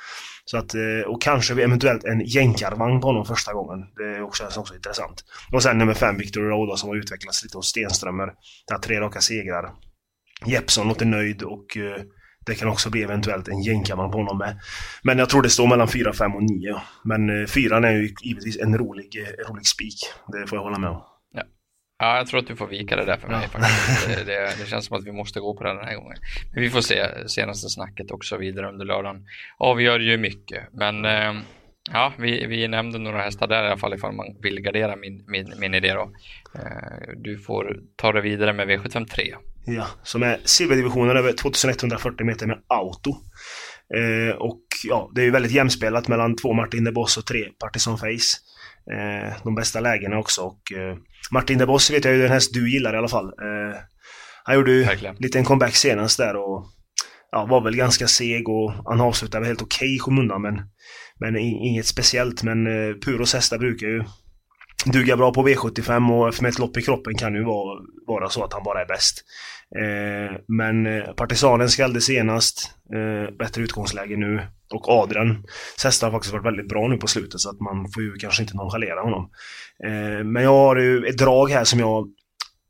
Så 0.45 0.59
att, 0.59 0.75
eh, 0.75 1.07
och 1.07 1.23
kanske 1.23 1.63
eventuellt 1.63 2.05
en 2.05 2.21
jänkarvagn 2.21 3.01
på 3.01 3.07
honom 3.07 3.25
första 3.25 3.53
gången. 3.53 3.79
Det 3.97 4.05
är 4.05 4.23
också, 4.23 4.45
också 4.57 4.75
intressant. 4.75 5.25
Och 5.53 5.63
sen 5.63 5.79
nummer 5.79 5.95
fem, 5.95 6.17
Victor 6.19 6.41
Roda 6.41 6.77
som 6.77 6.89
har 6.89 6.97
utvecklats 6.97 7.43
lite 7.43 7.57
hos 7.57 7.67
Stenströmer. 7.67 8.27
Där 8.67 8.75
har 8.75 8.79
tre 8.79 9.01
raka 9.01 9.21
segrar. 9.21 9.71
Jeppson 10.47 10.89
låter 10.89 11.07
nöjd 11.07 11.43
och 11.43 11.77
eh, 11.77 12.03
det 12.47 12.55
kan 12.55 12.69
också 12.69 12.91
bli 12.91 13.03
eventuellt 13.03 13.49
en 13.49 13.63
jänkarvagn 13.63 14.11
på 14.11 14.19
honom 14.19 14.39
med. 14.39 14.61
Men 15.03 15.19
jag 15.19 15.29
tror 15.29 15.43
det 15.43 15.51
står 15.51 15.67
mellan 15.67 15.89
4, 15.89 16.13
5 16.13 16.35
och 16.35 16.43
9. 16.43 16.81
Men 17.05 17.47
4 17.47 17.77
är 17.77 17.93
ju 17.93 18.15
givetvis 18.23 18.59
en 18.59 18.79
rolig, 18.79 19.17
eh, 19.17 19.51
rolig 19.51 19.67
spik. 19.67 19.99
Det 20.33 20.47
får 20.47 20.59
jag 20.59 20.63
hålla 20.63 20.79
med 20.79 20.91
om. 20.91 21.03
Ja. 21.33 21.43
ja, 21.99 22.17
jag 22.17 22.27
tror 22.27 22.41
att 22.41 22.47
du 22.47 22.57
får 22.57 22.67
vika 22.67 22.97
det 22.97 23.05
där 23.05 23.17
för 23.17 23.29
mig 23.29 23.41
ja. 23.43 23.49
faktiskt. 23.49 24.07
Det, 24.07 24.25
det, 24.25 24.55
det, 24.59 24.67
känns 24.67 24.87
som 24.87 24.99
att 24.99 25.07
vi 25.07 25.13
måste 25.13 25.41
gå 25.41 25.57
på 25.57 25.65
den 25.65 25.77
här 25.77 25.95
gången. 25.95 26.19
Men 26.53 26.63
vi 26.63 26.71
får 26.71 26.81
se 26.81 27.29
senaste 27.29 27.69
snacket 27.69 28.11
och 28.11 28.25
så 28.25 28.37
vidare 28.37 28.69
under 28.69 28.85
lördagen. 28.85 29.27
Avgör 29.59 30.01
ju 30.01 30.19
mycket, 30.19 30.69
men 30.73 31.05
eh, 31.05 31.43
Ja, 31.93 32.13
vi, 32.19 32.47
vi 32.47 32.69
nämnde 32.69 32.99
några 32.99 33.23
hästar 33.23 33.47
där 33.47 33.65
i 33.65 33.67
alla 33.67 33.77
fall 33.77 33.95
ifall 33.95 34.13
man 34.13 34.27
vill 34.43 34.61
gardera 34.61 34.97
min, 34.97 35.25
min, 35.27 35.53
min 35.59 35.75
idé 35.75 35.93
då. 35.93 36.13
Eh, 36.55 37.15
du 37.17 37.39
får 37.39 37.77
ta 37.97 38.13
det 38.13 38.21
vidare 38.21 38.53
med 38.53 38.69
V753. 38.69 39.35
Ja, 39.65 39.87
som 40.03 40.23
är 40.23 40.41
silverdivisionen 40.45 41.17
över 41.17 41.33
2140 41.33 42.27
meter 42.27 42.47
med 42.47 42.59
auto. 42.69 43.11
Eh, 43.97 44.37
och 44.37 44.63
ja, 44.85 45.11
det 45.15 45.21
är 45.21 45.25
ju 45.25 45.31
väldigt 45.31 45.53
jämspelat 45.53 46.09
mellan 46.09 46.37
två 46.37 46.53
Martin 46.53 46.85
de 46.85 46.93
Boss 46.93 47.17
och 47.17 47.27
tre 47.27 47.45
Partisan 47.59 47.99
Face. 47.99 48.39
Eh, 48.93 49.35
de 49.45 49.55
bästa 49.55 49.81
lägena 49.81 50.19
också 50.19 50.43
och 50.43 50.73
eh, 50.73 50.97
Martin 51.31 51.59
de 51.59 51.67
Boss 51.67 51.91
vet 51.91 52.05
jag 52.05 52.15
ju 52.15 52.23
den 52.23 52.31
häst 52.31 52.55
du 52.55 52.73
gillar 52.73 52.95
i 52.95 52.99
alla 52.99 53.09
fall. 53.09 53.27
Eh, 53.27 53.79
han 54.45 54.55
gjorde 54.55 54.73
ju 54.73 54.85
Verkligen. 54.85 55.17
en 55.37 55.45
comeback 55.45 55.75
senast 55.75 56.19
där 56.19 56.37
och 56.37 56.67
ja, 57.31 57.47
var 57.47 57.61
väl 57.61 57.77
ganska 57.77 58.09
seg 58.09 58.49
och 58.49 58.73
han 58.73 59.01
avslutade 59.01 59.47
helt 59.47 59.63
okej 59.63 59.87
okay 59.87 59.97
i 59.97 59.99
skymundan 59.99 60.43
men, 60.43 60.55
men 61.21 61.37
inget 61.37 61.87
speciellt. 61.87 62.43
Men 62.43 62.67
eh, 62.67 62.95
Puros 63.05 63.35
hästar 63.35 63.59
brukar 63.59 63.87
ju 63.87 64.05
duga 64.87 65.17
bra 65.17 65.33
på 65.33 65.49
V75 65.49 66.27
och 66.27 66.43
med 66.43 66.49
ett 66.49 66.59
lopp 66.59 66.77
i 66.77 66.83
kroppen 66.83 67.15
kan 67.15 67.35
ju 67.35 67.45
vara, 67.45 67.81
vara 68.07 68.29
så 68.29 68.45
att 68.45 68.53
han 68.53 68.63
bara 68.63 68.81
är 68.81 68.87
bäst. 68.87 69.25
Eh, 69.77 70.37
men 70.49 70.87
eh, 70.87 71.13
Partisanen 71.13 71.69
skällde 71.69 72.01
senast, 72.01 72.71
eh, 72.95 73.37
bättre 73.37 73.63
utgångsläge 73.63 74.17
nu 74.17 74.47
och 74.75 74.89
Adrian 74.89 75.45
Sesta 75.77 76.07
har 76.07 76.13
faktiskt 76.13 76.33
varit 76.33 76.47
väldigt 76.47 76.69
bra 76.69 76.89
nu 76.89 76.97
på 76.97 77.07
slutet 77.07 77.41
så 77.41 77.51
att 77.51 77.61
man 77.61 77.91
får 77.95 78.03
ju 78.03 78.15
kanske 78.15 78.43
inte 78.43 78.57
nonchalera 78.57 79.01
honom. 79.01 79.31
Eh, 79.85 80.25
men 80.25 80.43
jag 80.43 80.51
har 80.51 80.77
ju 80.77 81.07
ett 81.07 81.19
drag 81.19 81.51
här 81.51 81.65
som 81.65 81.81
jag 81.81 82.09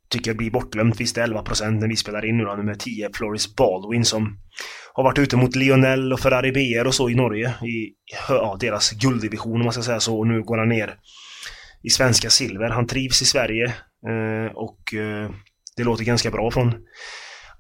tycker 0.09 0.35
blir 0.35 0.51
bortglömt. 0.51 1.01
Visst, 1.01 1.15
det 1.15 1.23
är 1.23 1.27
11% 1.27 1.71
när 1.71 1.89
vi 1.89 1.97
spelar 1.97 2.25
in 2.25 2.39
nu 2.39 2.45
då, 2.45 2.55
nummer 2.55 2.75
10, 2.75 3.11
Floris 3.15 3.57
Baldwin 3.57 4.05
som 4.05 4.39
har 4.93 5.05
varit 5.05 5.19
ute 5.19 5.37
mot 5.37 5.57
Lionel 5.57 6.13
och 6.13 6.21
Ferrari 6.21 6.53
BR 6.53 6.87
och 6.87 6.95
så 6.95 7.11
i 7.11 7.15
Norge 7.15 7.49
i 7.49 7.93
ja, 8.29 8.57
deras 8.61 8.91
gulddivision 8.91 9.57
om 9.57 9.65
man 9.65 9.73
ska 9.73 9.83
säga 9.83 10.01
så 10.01 10.19
och 10.19 10.27
nu 10.27 10.43
går 10.43 10.59
han 10.59 10.69
ner 10.69 10.95
i 11.83 11.91
svenska 11.91 12.31
silver. 12.31 12.71
Han 12.71 12.87
trivs 12.87 13.23
i 13.23 13.25
Sverige 13.25 13.65
eh, 14.09 14.53
och 14.55 14.95
eh, 14.95 15.31
det 15.77 15.85
låter 15.85 16.05
ganska 16.05 16.31
bra 16.31 16.51
från 16.51 16.75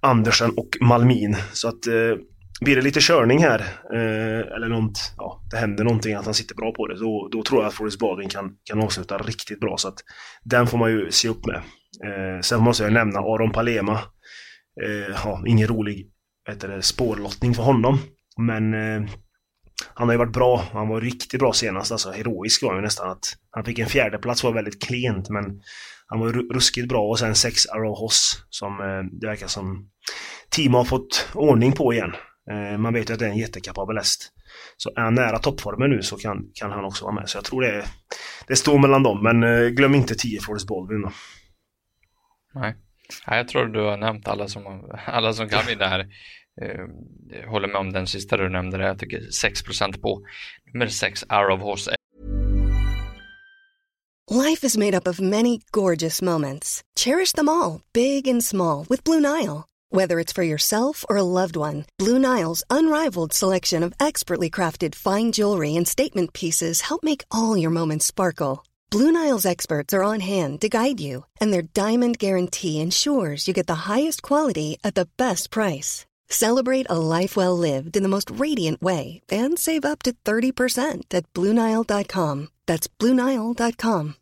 Andersen 0.00 0.50
och 0.50 0.68
Malmin. 0.80 1.36
Så 1.52 1.68
att 1.68 1.86
eh, 1.86 2.16
blir 2.60 2.76
det 2.76 2.82
lite 2.82 3.00
körning 3.00 3.42
här, 3.42 3.60
eh, 3.94 4.54
eller 4.56 4.68
något, 4.68 5.14
ja, 5.16 5.42
det 5.50 5.56
händer 5.56 5.84
någonting 5.84 6.14
att 6.14 6.24
han 6.24 6.34
sitter 6.34 6.54
bra 6.54 6.72
på 6.72 6.86
det, 6.86 6.98
då, 6.98 7.28
då 7.32 7.42
tror 7.42 7.62
jag 7.62 7.68
att 7.68 7.74
Forrest 7.74 7.98
Baldwin 7.98 8.28
kan, 8.28 8.50
kan 8.64 8.82
avsluta 8.82 9.18
riktigt 9.18 9.60
bra. 9.60 9.76
Så 9.76 9.88
att 9.88 9.98
den 10.44 10.66
får 10.66 10.78
man 10.78 10.90
ju 10.90 11.10
se 11.10 11.28
upp 11.28 11.46
med. 11.46 11.56
Eh, 12.06 12.40
sen 12.40 12.62
måste 12.62 12.82
jag 12.82 12.92
nämna 12.92 13.18
Aron 13.18 13.52
Palema. 13.52 13.92
Eh, 14.84 15.16
ja, 15.24 15.42
ingen 15.46 15.68
rolig 15.68 16.10
det, 16.60 16.82
spårlottning 16.82 17.54
för 17.54 17.62
honom. 17.62 17.98
Men 18.38 18.74
eh, 18.74 19.10
han 19.94 20.08
har 20.08 20.14
ju 20.14 20.18
varit 20.18 20.32
bra. 20.32 20.64
Han 20.72 20.88
var 20.88 21.00
riktigt 21.00 21.40
bra 21.40 21.52
senast. 21.52 21.92
Alltså 21.92 22.10
heroisk 22.10 22.62
var 22.62 22.70
han 22.70 22.78
ju 22.78 22.82
nästan. 22.82 23.10
Att 23.10 23.36
han 23.50 23.64
fick 23.64 23.78
en 23.78 23.88
fjärde 23.88 24.18
plats 24.18 24.44
var 24.44 24.52
väldigt 24.52 24.82
klent 24.82 25.28
men 25.30 25.44
han 26.06 26.20
var 26.20 26.32
ruskigt 26.32 26.88
bra 26.88 27.08
och 27.08 27.18
sen 27.18 27.34
sex 27.34 27.66
Arrow 27.66 27.98
Hoss 27.98 28.46
som 28.50 28.80
eh, 28.80 29.18
det 29.20 29.26
verkar 29.26 29.46
som 29.46 29.90
team 30.50 30.74
har 30.74 30.84
fått 30.84 31.28
ordning 31.34 31.72
på 31.72 31.92
igen. 31.92 32.12
Eh, 32.50 32.78
man 32.78 32.94
vet 32.94 33.10
ju 33.10 33.14
att 33.14 33.18
det 33.18 33.26
är 33.26 33.30
en 33.30 33.36
jättekapabel 33.36 33.96
häst. 33.96 34.32
Så 34.76 34.90
är 34.96 35.00
han 35.00 35.14
nära 35.14 35.38
toppformen 35.38 35.90
nu 35.90 36.02
så 36.02 36.16
kan, 36.16 36.44
kan 36.54 36.70
han 36.70 36.84
också 36.84 37.04
vara 37.04 37.14
med. 37.14 37.28
Så 37.28 37.36
jag 37.36 37.44
tror 37.44 37.62
det, 37.62 37.68
är, 37.68 37.84
det 38.46 38.56
står 38.56 38.78
mellan 38.78 39.02
dem. 39.02 39.22
Men 39.22 39.42
eh, 39.42 39.68
glöm 39.68 39.94
inte 39.94 40.14
10 40.14 40.40
Forrest 40.40 40.68
Baldwin 40.68 41.02
då. 41.02 41.12
Nej. 42.54 42.76
Nej, 43.26 43.36
jag 43.36 43.48
tror 43.48 43.66
du 43.66 43.80
har 43.80 43.96
nämnt 43.96 44.28
alla 44.28 44.48
som, 44.48 44.90
alla 45.06 45.32
som 45.32 45.48
kan 45.48 45.66
vinna 45.66 45.86
här. 45.86 46.06
Jag 47.30 47.48
håller 47.48 47.68
med 47.68 47.76
om 47.76 47.92
den 47.92 48.06
sista 48.06 48.36
du 48.36 48.48
nämnde, 48.48 48.78
där. 48.78 48.84
jag 48.84 48.98
tycker 48.98 49.20
6 49.30 49.62
på 50.02 50.20
nummer 50.72 50.86
6, 50.86 51.24
Hour 51.30 51.50
of 51.50 51.60
Horse. 51.60 51.94
Life 54.30 54.66
is 54.66 54.76
made 54.76 54.94
up 54.94 55.08
of 55.08 55.20
many 55.20 55.60
gorgeous 55.72 56.22
moments. 56.22 56.82
Cherish 56.94 57.32
them 57.32 57.48
all, 57.48 57.80
big 57.92 58.28
and 58.28 58.44
small, 58.44 58.86
with 58.88 59.02
Blue 59.02 59.20
Nile. 59.20 59.64
Whether 59.92 60.20
it's 60.20 60.32
for 60.32 60.44
yourself 60.44 61.04
or 61.08 61.16
a 61.16 61.24
loved 61.24 61.56
one, 61.56 61.84
Blue 61.98 62.16
Nile's 62.18 62.62
unrivaled 62.70 63.32
selection 63.32 63.82
of 63.82 63.92
expertly 63.98 64.48
crafted 64.48 64.94
fine 64.94 65.32
jewelry 65.32 65.74
and 65.74 65.88
statement 65.88 66.32
pieces 66.32 66.82
help 66.82 67.02
make 67.02 67.24
all 67.32 67.56
your 67.56 67.70
moments 67.70 68.06
sparkle. 68.06 68.62
Blue 68.90 69.10
Nile's 69.10 69.46
experts 69.46 69.92
are 69.92 70.04
on 70.04 70.20
hand 70.20 70.60
to 70.60 70.68
guide 70.68 71.00
you, 71.00 71.24
and 71.40 71.52
their 71.52 71.62
diamond 71.62 72.18
guarantee 72.18 72.80
ensures 72.80 73.48
you 73.48 73.54
get 73.54 73.66
the 73.66 73.90
highest 73.90 74.22
quality 74.22 74.78
at 74.84 74.94
the 74.94 75.08
best 75.16 75.50
price. 75.50 76.06
Celebrate 76.30 76.86
a 76.88 76.98
life 76.98 77.36
well 77.36 77.58
lived 77.58 77.96
in 77.96 78.02
the 78.02 78.08
most 78.08 78.30
radiant 78.30 78.80
way 78.80 79.20
and 79.32 79.58
save 79.58 79.84
up 79.84 80.02
to 80.02 80.12
30% 80.24 81.14
at 81.14 81.32
BlueNile.com. 81.32 82.48
That's 82.66 82.88
BlueNile.com. 82.98 84.14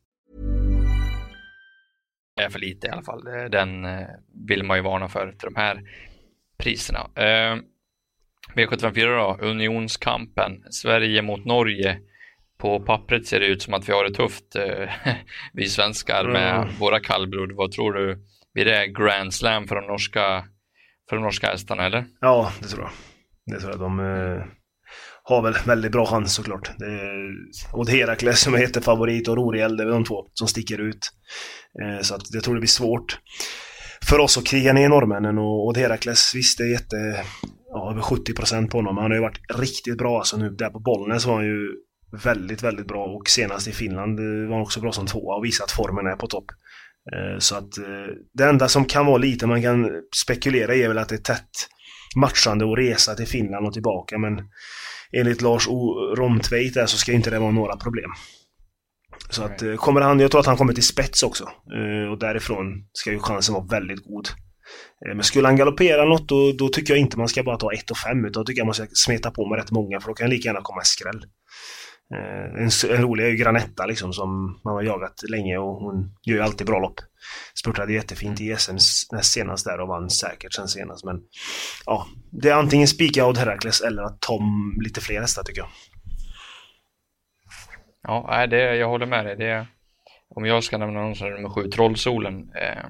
är 2.38 2.48
för 2.50 2.58
lite 2.58 2.86
i 2.86 2.90
alla 2.90 3.02
fall. 3.02 3.24
Den 3.50 3.84
eh, 3.84 4.06
vill 4.48 4.62
man 4.62 4.76
ju 4.76 4.82
varna 4.82 5.08
för 5.08 5.32
till 5.32 5.48
de 5.54 5.56
här 5.56 5.82
priserna. 6.58 7.10
Eh, 7.14 7.56
V754 8.54 9.16
då, 9.16 9.46
Unionskampen, 9.46 10.64
Sverige 10.70 11.22
mot 11.22 11.44
Norge. 11.44 11.98
På 12.58 12.80
pappret 12.80 13.26
ser 13.26 13.40
det 13.40 13.46
ut 13.46 13.62
som 13.62 13.74
att 13.74 13.88
vi 13.88 13.92
har 13.92 14.04
det 14.04 14.14
tufft, 14.14 14.56
eh, 14.56 14.90
vi 15.52 15.68
svenskar 15.68 16.24
med 16.24 16.56
mm. 16.56 16.68
våra 16.78 17.00
kallblod. 17.00 17.52
Vad 17.52 17.72
tror 17.72 17.92
du? 17.92 18.18
Blir 18.54 18.64
det 18.64 18.86
Grand 18.86 19.34
Slam 19.34 19.68
för 19.68 19.74
de 19.74 19.86
norska, 19.86 20.44
för 21.08 21.16
de 21.16 21.22
norska 21.22 21.46
hästarna 21.46 21.86
eller? 21.86 22.04
Ja, 22.20 22.52
det 22.60 22.68
tror 22.68 22.82
jag. 22.82 22.90
Det 23.54 23.60
tror 23.60 23.72
jag. 23.72 23.80
De 23.80 24.00
eh, 24.00 24.44
har 25.22 25.42
väl 25.42 25.54
väldigt 25.66 25.92
bra 25.92 26.06
chans 26.06 26.34
såklart. 26.34 26.70
Det 26.78 26.86
är 26.86 27.30
Odd 27.72 27.90
Herakles 27.90 28.40
som 28.40 28.54
heter 28.54 28.80
favorit 28.80 29.28
och 29.28 29.36
Roriel, 29.36 29.76
det 29.76 29.82
är 29.82 29.86
väl 29.86 29.94
de 29.94 30.04
två 30.04 30.26
som 30.32 30.48
sticker 30.48 30.80
ut. 30.80 31.10
Eh, 31.82 32.02
så 32.02 32.14
att 32.14 32.34
jag 32.34 32.44
tror 32.44 32.54
det 32.54 32.60
blir 32.60 32.68
svårt 32.68 33.18
för 34.08 34.18
oss 34.18 34.38
att 34.38 34.46
kriga 34.46 34.72
ner 34.72 34.88
norrmännen 34.88 35.38
och 35.38 35.66
Odd 35.66 35.76
Herakles, 35.76 36.32
visst 36.34 36.58
det 36.58 36.64
är 36.64 36.68
jätte... 36.68 37.24
Ja, 37.70 37.90
över 37.90 38.02
70% 38.02 38.70
på 38.70 38.78
honom. 38.78 38.96
Han 38.96 39.10
har 39.10 39.14
ju 39.14 39.20
varit 39.20 39.40
riktigt 39.58 39.98
bra 39.98 40.18
alltså 40.18 40.36
nu. 40.36 40.50
Där 40.50 40.70
på 40.70 40.78
Bollnäs 40.78 41.26
var 41.26 41.34
han 41.34 41.44
ju 41.44 41.68
väldigt, 42.24 42.62
väldigt 42.62 42.88
bra 42.88 43.04
och 43.04 43.28
senast 43.28 43.68
i 43.68 43.72
Finland 43.72 44.18
eh, 44.18 44.48
var 44.48 44.54
han 44.54 44.62
också 44.62 44.80
bra 44.80 44.92
som 44.92 45.06
tvåa 45.06 45.36
och 45.36 45.44
visat 45.44 45.64
att 45.64 45.70
formen 45.70 46.06
är 46.06 46.16
på 46.16 46.26
topp. 46.26 46.44
Eh, 47.12 47.38
så 47.38 47.57
att 47.57 47.78
eh, 47.78 48.14
det 48.35 48.45
enda 48.45 48.69
som 48.69 48.85
kan 48.85 49.07
vara 49.07 49.19
lite 49.19 49.47
man 49.47 49.62
kan 49.62 49.90
spekulera 50.25 50.75
i 50.75 50.83
är 50.83 50.88
väl 50.88 50.99
att 50.99 51.09
det 51.09 51.14
är 51.14 51.19
tätt 51.19 51.50
matchande 52.17 52.73
att 52.73 52.78
resa 52.78 53.14
till 53.14 53.26
Finland 53.26 53.67
och 53.67 53.73
tillbaka 53.73 54.19
men 54.19 54.33
enligt 55.12 55.43
Lars 55.43 55.69
o 55.69 55.95
Romtveit 56.17 56.75
där 56.75 56.87
så 56.87 56.99
ska 56.99 57.12
inte 57.12 57.31
det 57.31 57.38
vara 57.38 57.50
några 57.50 57.76
problem. 57.76 58.11
Så 59.31 59.43
att 59.43 59.62
eh, 59.62 59.75
kommer 59.75 60.00
han, 60.00 60.21
jag 60.21 60.31
tror 60.31 60.40
att 60.40 60.47
han 60.47 60.57
kommer 60.57 60.73
till 60.73 60.87
spets 60.87 61.23
också. 61.23 61.45
Och 62.11 62.19
därifrån 62.19 62.64
ska 62.93 63.11
ju 63.11 63.19
chansen 63.19 63.55
vara 63.55 63.67
väldigt 63.67 64.05
god. 64.05 64.28
Men 65.14 65.23
skulle 65.23 65.49
han 65.49 65.57
galoppera 65.57 66.05
något 66.05 66.28
då, 66.28 66.52
då 66.52 66.69
tycker 66.69 66.93
jag 66.95 67.00
inte 67.00 67.19
man 67.19 67.28
ska 67.28 67.43
bara 67.43 67.57
ta 67.57 67.73
1 67.73 67.90
och 67.90 67.97
5 67.97 68.25
utan 68.25 68.33
då 68.33 68.45
tycker 68.45 68.61
jag 68.61 68.67
man 68.67 68.75
ska 68.75 68.87
smeta 68.93 69.31
på 69.31 69.49
med 69.49 69.59
rätt 69.59 69.71
många 69.71 70.00
för 70.00 70.09
då 70.09 70.14
kan 70.14 70.31
lika 70.31 70.49
gärna 70.49 70.61
komma 70.62 70.81
en 70.81 70.85
skräll. 70.85 71.25
En, 72.10 72.70
en 72.90 73.02
rolig 73.02 73.24
är 73.24 73.28
ju 73.28 73.36
Granetta 73.36 73.86
liksom 73.86 74.12
som 74.12 74.60
man 74.64 74.74
har 74.74 74.82
jagat 74.82 75.22
länge 75.30 75.58
och 75.58 75.74
hon 75.74 76.16
gör 76.22 76.36
ju 76.36 76.42
alltid 76.42 76.66
bra 76.66 76.78
lopp. 76.78 77.00
Spurtade 77.54 77.92
jättefint 77.92 78.40
i 78.40 78.56
SM 78.56 78.74
näst 79.12 79.32
senast 79.32 79.66
där 79.66 79.80
och 79.80 79.88
vann 79.88 80.10
säkert 80.10 80.52
sen 80.52 80.68
senast 80.68 81.04
men 81.04 81.20
ja, 81.86 82.06
det 82.30 82.48
är 82.48 82.54
antingen 82.54 82.88
spika 82.88 83.26
Odd 83.26 83.38
Herakles 83.38 83.80
eller 83.80 84.02
att 84.02 84.20
ta 84.20 84.40
lite 84.80 85.00
fler 85.00 85.20
hästar 85.20 85.42
tycker 85.42 85.60
jag. 85.60 85.68
Ja, 88.02 88.46
det, 88.46 88.76
jag 88.76 88.88
håller 88.88 89.06
med 89.06 89.26
dig. 89.26 89.36
Det, 89.36 89.66
om 90.28 90.44
jag 90.44 90.64
ska 90.64 90.78
nämna 90.78 91.00
någon 91.00 91.14
så 91.14 91.24
är 91.24 91.30
det 91.30 91.36
nummer 91.36 91.50
sju, 91.50 91.70
Trollsolen. 91.70 92.50
Eh, 92.54 92.84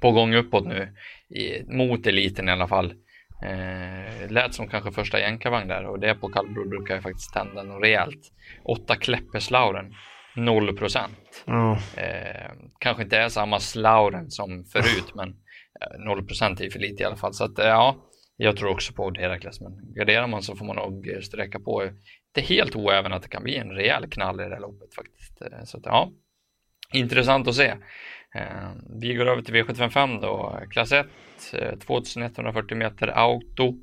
på 0.00 0.12
gång 0.12 0.34
uppåt 0.34 0.66
nu, 0.66 0.96
i, 1.28 1.62
mot 1.76 2.06
eliten 2.06 2.48
i 2.48 2.52
alla 2.52 2.68
fall. 2.68 2.94
Eh, 3.42 4.30
lät 4.30 4.54
som 4.54 4.68
kanske 4.68 4.92
första 4.92 5.20
jänkarvagn 5.20 5.68
där 5.68 5.86
och 5.86 6.00
det 6.00 6.14
på 6.14 6.28
kallblod 6.28 6.68
brukar 6.68 6.94
jag 6.94 7.02
faktiskt 7.02 7.32
tända 7.32 7.62
något 7.62 7.82
rejält. 7.82 8.32
Åtta 8.64 8.96
Kleppeslauren, 8.96 9.94
0 10.36 10.76
procent. 10.76 11.44
Mm. 11.46 11.72
Eh, 11.72 12.50
kanske 12.78 13.02
inte 13.02 13.18
är 13.18 13.28
samma 13.28 13.60
slauren 13.60 14.30
som 14.30 14.64
förut, 14.64 15.14
men 15.14 15.36
0 15.98 16.18
eh, 16.18 16.24
procent 16.24 16.60
är 16.60 16.70
för 16.70 16.78
lite 16.78 17.02
i 17.02 17.06
alla 17.06 17.16
fall. 17.16 17.34
Så 17.34 17.44
att 17.44 17.58
eh, 17.58 17.66
ja, 17.66 17.96
jag 18.36 18.56
tror 18.56 18.70
också 18.70 18.92
på 18.92 19.12
Herakles, 19.14 19.60
men 19.60 19.94
garderar 19.94 20.26
man 20.26 20.42
så 20.42 20.56
får 20.56 20.66
man 20.66 20.76
nog 20.76 21.18
sträcka 21.22 21.60
på. 21.60 21.90
Det 22.32 22.40
är 22.40 22.44
helt 22.44 22.76
oäven 22.76 23.12
att 23.12 23.22
det 23.22 23.28
kan 23.28 23.42
bli 23.42 23.56
en 23.56 23.70
rejäl 23.70 24.10
knall 24.10 24.40
i 24.40 24.44
det 24.44 24.54
här 24.54 24.60
loppet 24.60 24.94
faktiskt. 24.94 25.42
Eh, 25.42 25.64
så 25.64 25.78
att, 25.78 25.86
ja, 25.86 26.12
intressant 26.92 27.48
att 27.48 27.54
se. 27.54 27.74
Eh, 28.36 28.70
vi 29.00 29.14
går 29.14 29.26
över 29.26 29.42
till 29.42 29.54
V755 29.54 30.20
då, 30.20 30.60
klass 30.70 30.92
1, 30.92 31.06
2140 31.86 32.72
eh, 32.72 32.78
meter 32.78 33.08
auto 33.08 33.74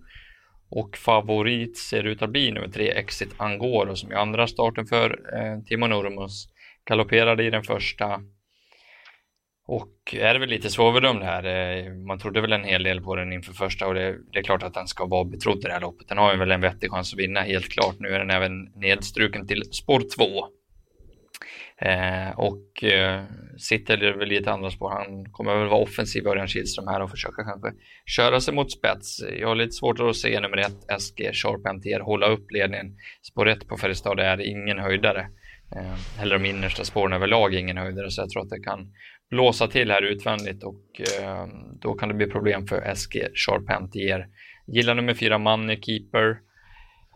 och 0.69 0.97
favorit 0.97 1.77
ser 1.77 2.03
ut 2.03 2.21
att 2.21 2.29
bli 2.29 2.51
nummer 2.51 2.67
3 2.67 2.91
Exit 2.91 3.33
Angoro 3.37 3.95
som 3.95 4.11
är 4.11 4.15
andra 4.15 4.47
starten 4.47 4.85
för 4.85 5.09
eh, 5.09 5.63
Timo 5.63 5.87
Nurmos. 5.87 6.49
Galopperade 6.85 7.43
i 7.43 7.49
den 7.49 7.63
första 7.63 8.19
och 9.67 10.15
är 10.15 10.39
väl 10.39 10.49
lite 10.49 10.69
svårbedömd 10.69 11.23
här. 11.23 12.05
Man 12.07 12.19
trodde 12.19 12.41
väl 12.41 12.53
en 12.53 12.63
hel 12.63 12.83
del 12.83 13.01
på 13.01 13.15
den 13.15 13.33
inför 13.33 13.53
första 13.53 13.87
och 13.87 13.93
det, 13.93 14.15
det, 14.31 14.39
är 14.39 14.43
klart 14.43 14.63
att 14.63 14.73
den 14.73 14.87
ska 14.87 15.05
vara 15.05 15.23
betrodd 15.23 15.57
i 15.57 15.61
det 15.61 15.73
här 15.73 15.81
loppet. 15.81 16.07
Den 16.07 16.17
har 16.17 16.31
ju 16.31 16.39
väl 16.39 16.51
en 16.51 16.61
vettig 16.61 16.91
chans 16.91 17.13
att 17.13 17.19
vinna 17.19 17.41
helt 17.41 17.69
klart. 17.69 17.95
Nu 17.99 18.07
är 18.07 18.19
den 18.19 18.29
även 18.29 18.63
nedstruken 18.63 19.47
till 19.47 19.63
spår 19.71 20.01
2. 20.17 20.47
Eh, 21.77 22.39
och 22.39 22.83
eh, 22.83 23.23
sitter 23.57 24.17
väl 24.17 24.31
i 24.31 24.37
ett 24.37 24.47
andra 24.47 24.69
spår. 24.69 24.89
Han 24.89 25.31
kommer 25.31 25.55
väl 25.55 25.67
vara 25.67 25.81
offensiv 25.81 26.27
Örjan 26.27 26.47
Kihlström 26.47 26.87
här 26.87 27.01
och 27.01 27.11
försöka 27.11 27.43
kanske 27.43 27.71
köra 28.05 28.39
sig 28.39 28.53
mot 28.53 28.71
spets. 28.71 29.23
Jag 29.39 29.47
har 29.47 29.55
lite 29.55 29.71
svårt 29.71 29.99
att 29.99 30.15
se 30.15 30.39
nummer 30.39 30.57
ett 30.57 31.01
SG 31.01 31.33
Sharp 31.33 31.75
MTR 31.75 31.99
hålla 31.99 32.27
upp 32.27 32.51
ledningen. 32.51 32.95
Spår 33.21 33.49
1 33.49 33.67
på 33.67 33.77
Färjestad 33.77 34.19
är 34.19 34.41
ingen 34.41 34.79
höjdare. 34.79 35.27
Eh, 35.75 36.21
eller 36.21 36.39
de 36.39 36.45
innersta 36.45 36.83
spåren 36.83 37.13
överlag 37.13 37.53
är 37.53 37.59
ingen 37.59 37.77
höjdare 37.77 38.11
så 38.11 38.21
jag 38.21 38.29
tror 38.29 38.41
att 38.41 38.49
det 38.49 38.59
kan 38.59 38.91
blåsa 39.29 39.67
till 39.67 39.91
här 39.91 40.01
utvändigt 40.01 40.63
och 40.63 41.01
eh, 41.21 41.47
då 41.81 41.93
kan 41.93 42.09
det 42.09 42.15
bli 42.15 42.27
problem 42.27 42.67
för 42.67 42.95
SG 42.95 43.27
Sharp 43.33 43.81
MTR. 43.81 44.25
Gillar 44.67 44.95
nummer 44.95 45.13
fyra 45.13 45.37
Money 45.37 45.81
Keeper. 45.81 46.37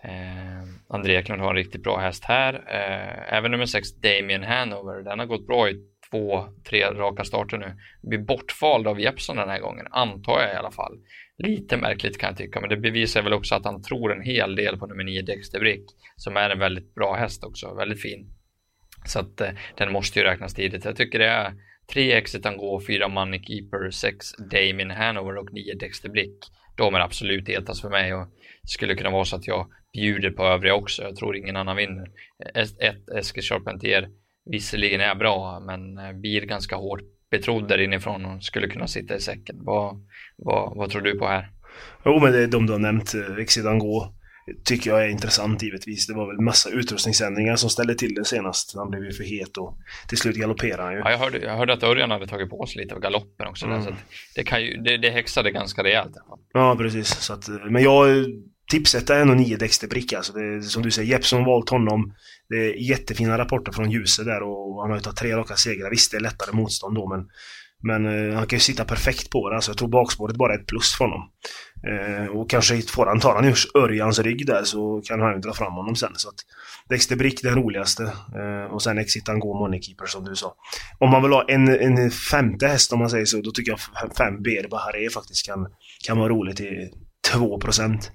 Eh, 0.03 0.63
André 0.89 1.15
Eklund 1.15 1.41
har 1.41 1.50
en 1.50 1.56
riktigt 1.56 1.84
bra 1.84 1.98
häst 1.98 2.24
här. 2.24 2.53
Eh, 2.53 3.38
även 3.38 3.51
nummer 3.51 3.65
sex 3.65 3.96
Damien 3.96 4.44
Hanover. 4.44 5.03
Den 5.03 5.20
har 5.20 5.25
gått 5.25 5.48
bra 5.48 5.70
i 5.70 5.74
två, 6.12 6.46
tre 6.70 6.86
raka 6.86 7.24
starter 7.24 7.58
nu. 7.58 7.76
Blir 8.02 8.20
bortvald 8.20 8.88
av 8.88 9.00
Jeppson 9.00 9.36
den 9.36 9.50
här 9.50 9.60
gången, 9.60 9.88
antar 9.92 10.42
jag 10.42 10.54
i 10.54 10.56
alla 10.56 10.72
fall. 10.72 10.98
Lite 11.38 11.78
märkligt 11.78 12.18
kan 12.18 12.30
jag 12.30 12.38
tycka, 12.38 12.62
men 12.62 12.70
det 12.70 12.78
bevisar 12.78 13.22
väl 13.22 13.34
också 13.34 13.56
att 13.56 13.66
han 13.66 13.84
tror 13.84 14.12
en 14.12 14.22
hel 14.22 14.56
del 14.56 14.78
på 14.78 14.88
nummer 14.88 15.04
9 15.04 15.22
Dexter 15.22 15.60
Brick, 15.60 15.86
som 16.16 16.38
är 16.38 16.50
en 16.50 16.60
väldigt 16.60 16.96
bra 16.96 17.16
häst 17.16 17.44
också, 17.44 17.74
väldigt 17.74 18.02
fin. 18.02 18.30
Så 19.06 19.20
att 19.20 19.42
eh, 19.42 19.50
den 19.76 19.94
måste 19.94 20.20
ju 20.20 20.26
räknas 20.26 20.54
tidigt. 20.54 20.86
Jag 20.86 20.96
tycker 20.96 21.20
det 21.20 21.28
är 21.28 21.54
tre 21.94 22.14
Exit 22.14 22.46
Angå, 22.46 22.82
fyra 22.88 23.08
Money 23.08 23.44
Keeper, 23.44 23.92
sex 23.92 24.32
Damien 24.52 24.92
Hanover 24.92 25.38
och 25.38 25.54
nio 25.54 25.74
Dexter 25.74 26.10
Brick 26.10 26.38
De 26.78 26.96
är 26.96 27.00
absolut 27.00 27.50
etas 27.50 27.82
för 27.82 27.90
mig 27.90 28.14
och 28.14 28.28
skulle 28.64 28.96
kunna 28.96 29.10
vara 29.10 29.26
så 29.26 29.36
att 29.36 29.48
jag 29.48 29.68
bjuder 29.94 30.32
på 30.32 30.44
övriga 30.44 30.76
också. 30.76 31.04
Jag 31.04 31.16
tror 31.16 31.38
ingen 31.38 31.56
annan 31.56 31.76
vinner. 31.76 32.12
Ett 32.56 33.10
Eskil 33.10 33.44
Charpentier 33.44 34.10
visserligen 34.50 35.01
är 35.01 35.16
bra, 35.16 35.60
men 35.60 35.98
eh, 35.98 36.13
blir 36.13 36.42
ganska 36.42 36.75
hårt 36.75 37.01
betrodd 37.32 37.68
där 37.68 37.77
inifrån 37.77 38.25
och 38.25 38.44
skulle 38.44 38.68
kunna 38.68 38.88
sitta 38.88 39.16
i 39.16 39.20
säcken. 39.20 39.56
Vad, 39.60 40.06
vad, 40.38 40.77
vad 40.77 40.89
tror 40.89 41.01
du 41.01 41.20
på 41.20 41.27
här? 41.27 41.51
Jo, 42.06 42.20
men 42.20 42.32
det 42.32 42.44
är 42.44 42.48
de 42.48 42.66
du 42.66 42.72
har 42.72 42.80
nämnt. 42.80 43.13
Eh, 43.13 43.38
Exit 43.38 43.63
Go 43.63 44.13
tycker 44.63 44.89
jag 44.89 45.06
är 45.06 45.10
intressant 45.10 45.63
givetvis. 45.63 46.08
Det 46.08 46.13
var 46.13 46.27
väl 46.27 46.42
massa 46.42 46.70
utrustningsändringar 46.70 47.56
som 47.56 47.70
ställde 47.70 47.96
till 47.96 48.13
det 48.13 48.25
senast. 48.25 48.75
Han 48.75 48.89
blev 48.89 49.04
ju 49.04 49.12
för 49.12 49.24
het 49.24 49.58
och 49.58 49.77
till 50.08 50.18
slut 50.18 50.36
galopperade 50.36 50.84
han 50.84 50.94
ju. 50.94 51.00
Ja, 51.00 51.12
jag, 51.12 51.18
hörde, 51.18 51.38
jag 51.38 51.58
hörde 51.58 51.74
att 51.74 51.84
Örjan 51.84 52.12
hade 52.12 52.27
tagit 52.27 52.50
på 52.50 52.66
sig 52.66 52.82
lite 52.82 52.96
av 52.96 53.01
galoppen 53.01 53.48
också. 53.48 53.66
Mm. 53.66 53.84
så 53.84 53.89
det, 54.36 54.44
kan 54.44 54.63
ju, 54.63 54.77
det, 54.77 54.98
det 54.98 55.10
häxade 55.10 55.51
ganska 55.51 55.84
rejält. 55.84 56.13
Ja, 56.54 56.75
precis. 56.75 57.08
Så 57.08 57.34
att, 57.34 57.48
men 57.48 57.84
jag 57.84 58.25
tipset 58.70 59.10
är 59.10 59.26
nog 59.26 59.38
9 59.38 59.58
Dexter 59.58 59.88
Brick 59.88 60.14
alltså. 60.14 60.34
Det, 60.34 60.62
som 60.62 60.84
du 60.84 60.92
säger, 60.92 61.12
Jeppson 61.12 61.46
valt 61.46 61.70
honom. 61.70 62.14
Det 62.50 62.56
är 62.56 62.90
jättefina 62.90 63.38
rapporter 63.38 63.72
från 63.72 63.92
ljuset 63.92 64.26
där 64.26 64.44
och 64.44 64.82
han 64.82 64.90
har 64.90 64.98
ju 64.98 65.02
tagit 65.02 65.18
tre 65.18 65.36
raka 65.36 65.56
segrar. 65.56 65.90
Visst, 65.90 66.12
det 66.12 66.18
är 66.18 66.22
lättare 66.22 66.56
motstånd 66.56 66.96
då 66.96 67.10
men 67.10 67.26
men 67.84 68.06
eh, 68.06 68.36
han 68.36 68.48
kan 68.48 68.58
ju 68.58 68.60
sitta 68.60 68.86
perfekt 68.86 69.30
på 69.30 69.50
det. 69.50 69.56
Alltså, 69.56 69.72
jag 69.72 69.78
tror 69.78 69.90
bakspåret 69.90 70.36
bara 70.36 70.54
är 70.54 70.60
ett 70.60 70.68
plus 70.68 70.96
för 70.96 71.06
honom. 71.06 71.30
Eh, 71.88 72.28
och 72.28 72.50
kanske 72.50 72.82
får 72.82 73.06
han, 73.06 73.20
tar 73.20 73.36
han 73.36 73.54
Örjans 73.84 74.20
rygg 74.20 74.46
där 74.46 74.64
så 74.64 75.02
kan 75.02 75.22
han 75.22 75.34
ju 75.34 75.40
dra 75.40 75.54
fram 75.54 75.74
honom 75.74 75.96
sen. 75.96 76.12
Så 76.16 76.30
att 76.30 76.36
Dexter 76.90 77.16
Brick 77.16 77.44
den 77.44 77.56
roligaste. 77.56 78.04
Eh, 78.36 78.74
och 78.74 78.82
sen 78.82 78.98
Exit 78.98 79.28
Go 79.28 79.60
Moneykeeper 79.60 80.06
som 80.06 80.24
du 80.24 80.36
sa. 80.36 80.56
Om 81.00 81.10
man 81.10 81.22
vill 81.22 81.32
ha 81.32 81.46
en, 81.48 81.68
en 81.68 82.12
femte 82.12 82.68
häst 82.68 82.94
om 82.94 83.00
man 83.00 83.10
säger 83.10 83.26
så, 83.26 83.42
då 83.42 83.52
tycker 83.52 83.72
jag 83.72 83.80
fem 84.18 84.42
BR 84.42 84.68
Bahare 84.68 85.10
faktiskt 85.10 85.46
kan, 85.46 85.68
kan 86.06 86.18
vara 86.18 86.30
roligt 86.30 86.60
i 86.60 86.92
2 87.34 87.60
procent. 87.60 88.12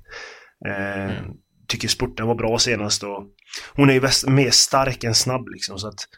Eh, 0.67 1.19
mm. 1.19 1.37
Tycker 1.69 1.89
spurten 1.89 2.27
var 2.27 2.35
bra 2.35 2.59
senast 2.59 3.03
och 3.03 3.27
hon 3.75 3.91
är 3.91 3.95
ju 3.95 4.01
bäst, 4.01 4.29
mer 4.29 4.51
stark 4.51 5.05
än 5.05 5.15
snabb 5.15 5.49
liksom 5.49 5.79
så 5.79 5.89
att 5.89 6.09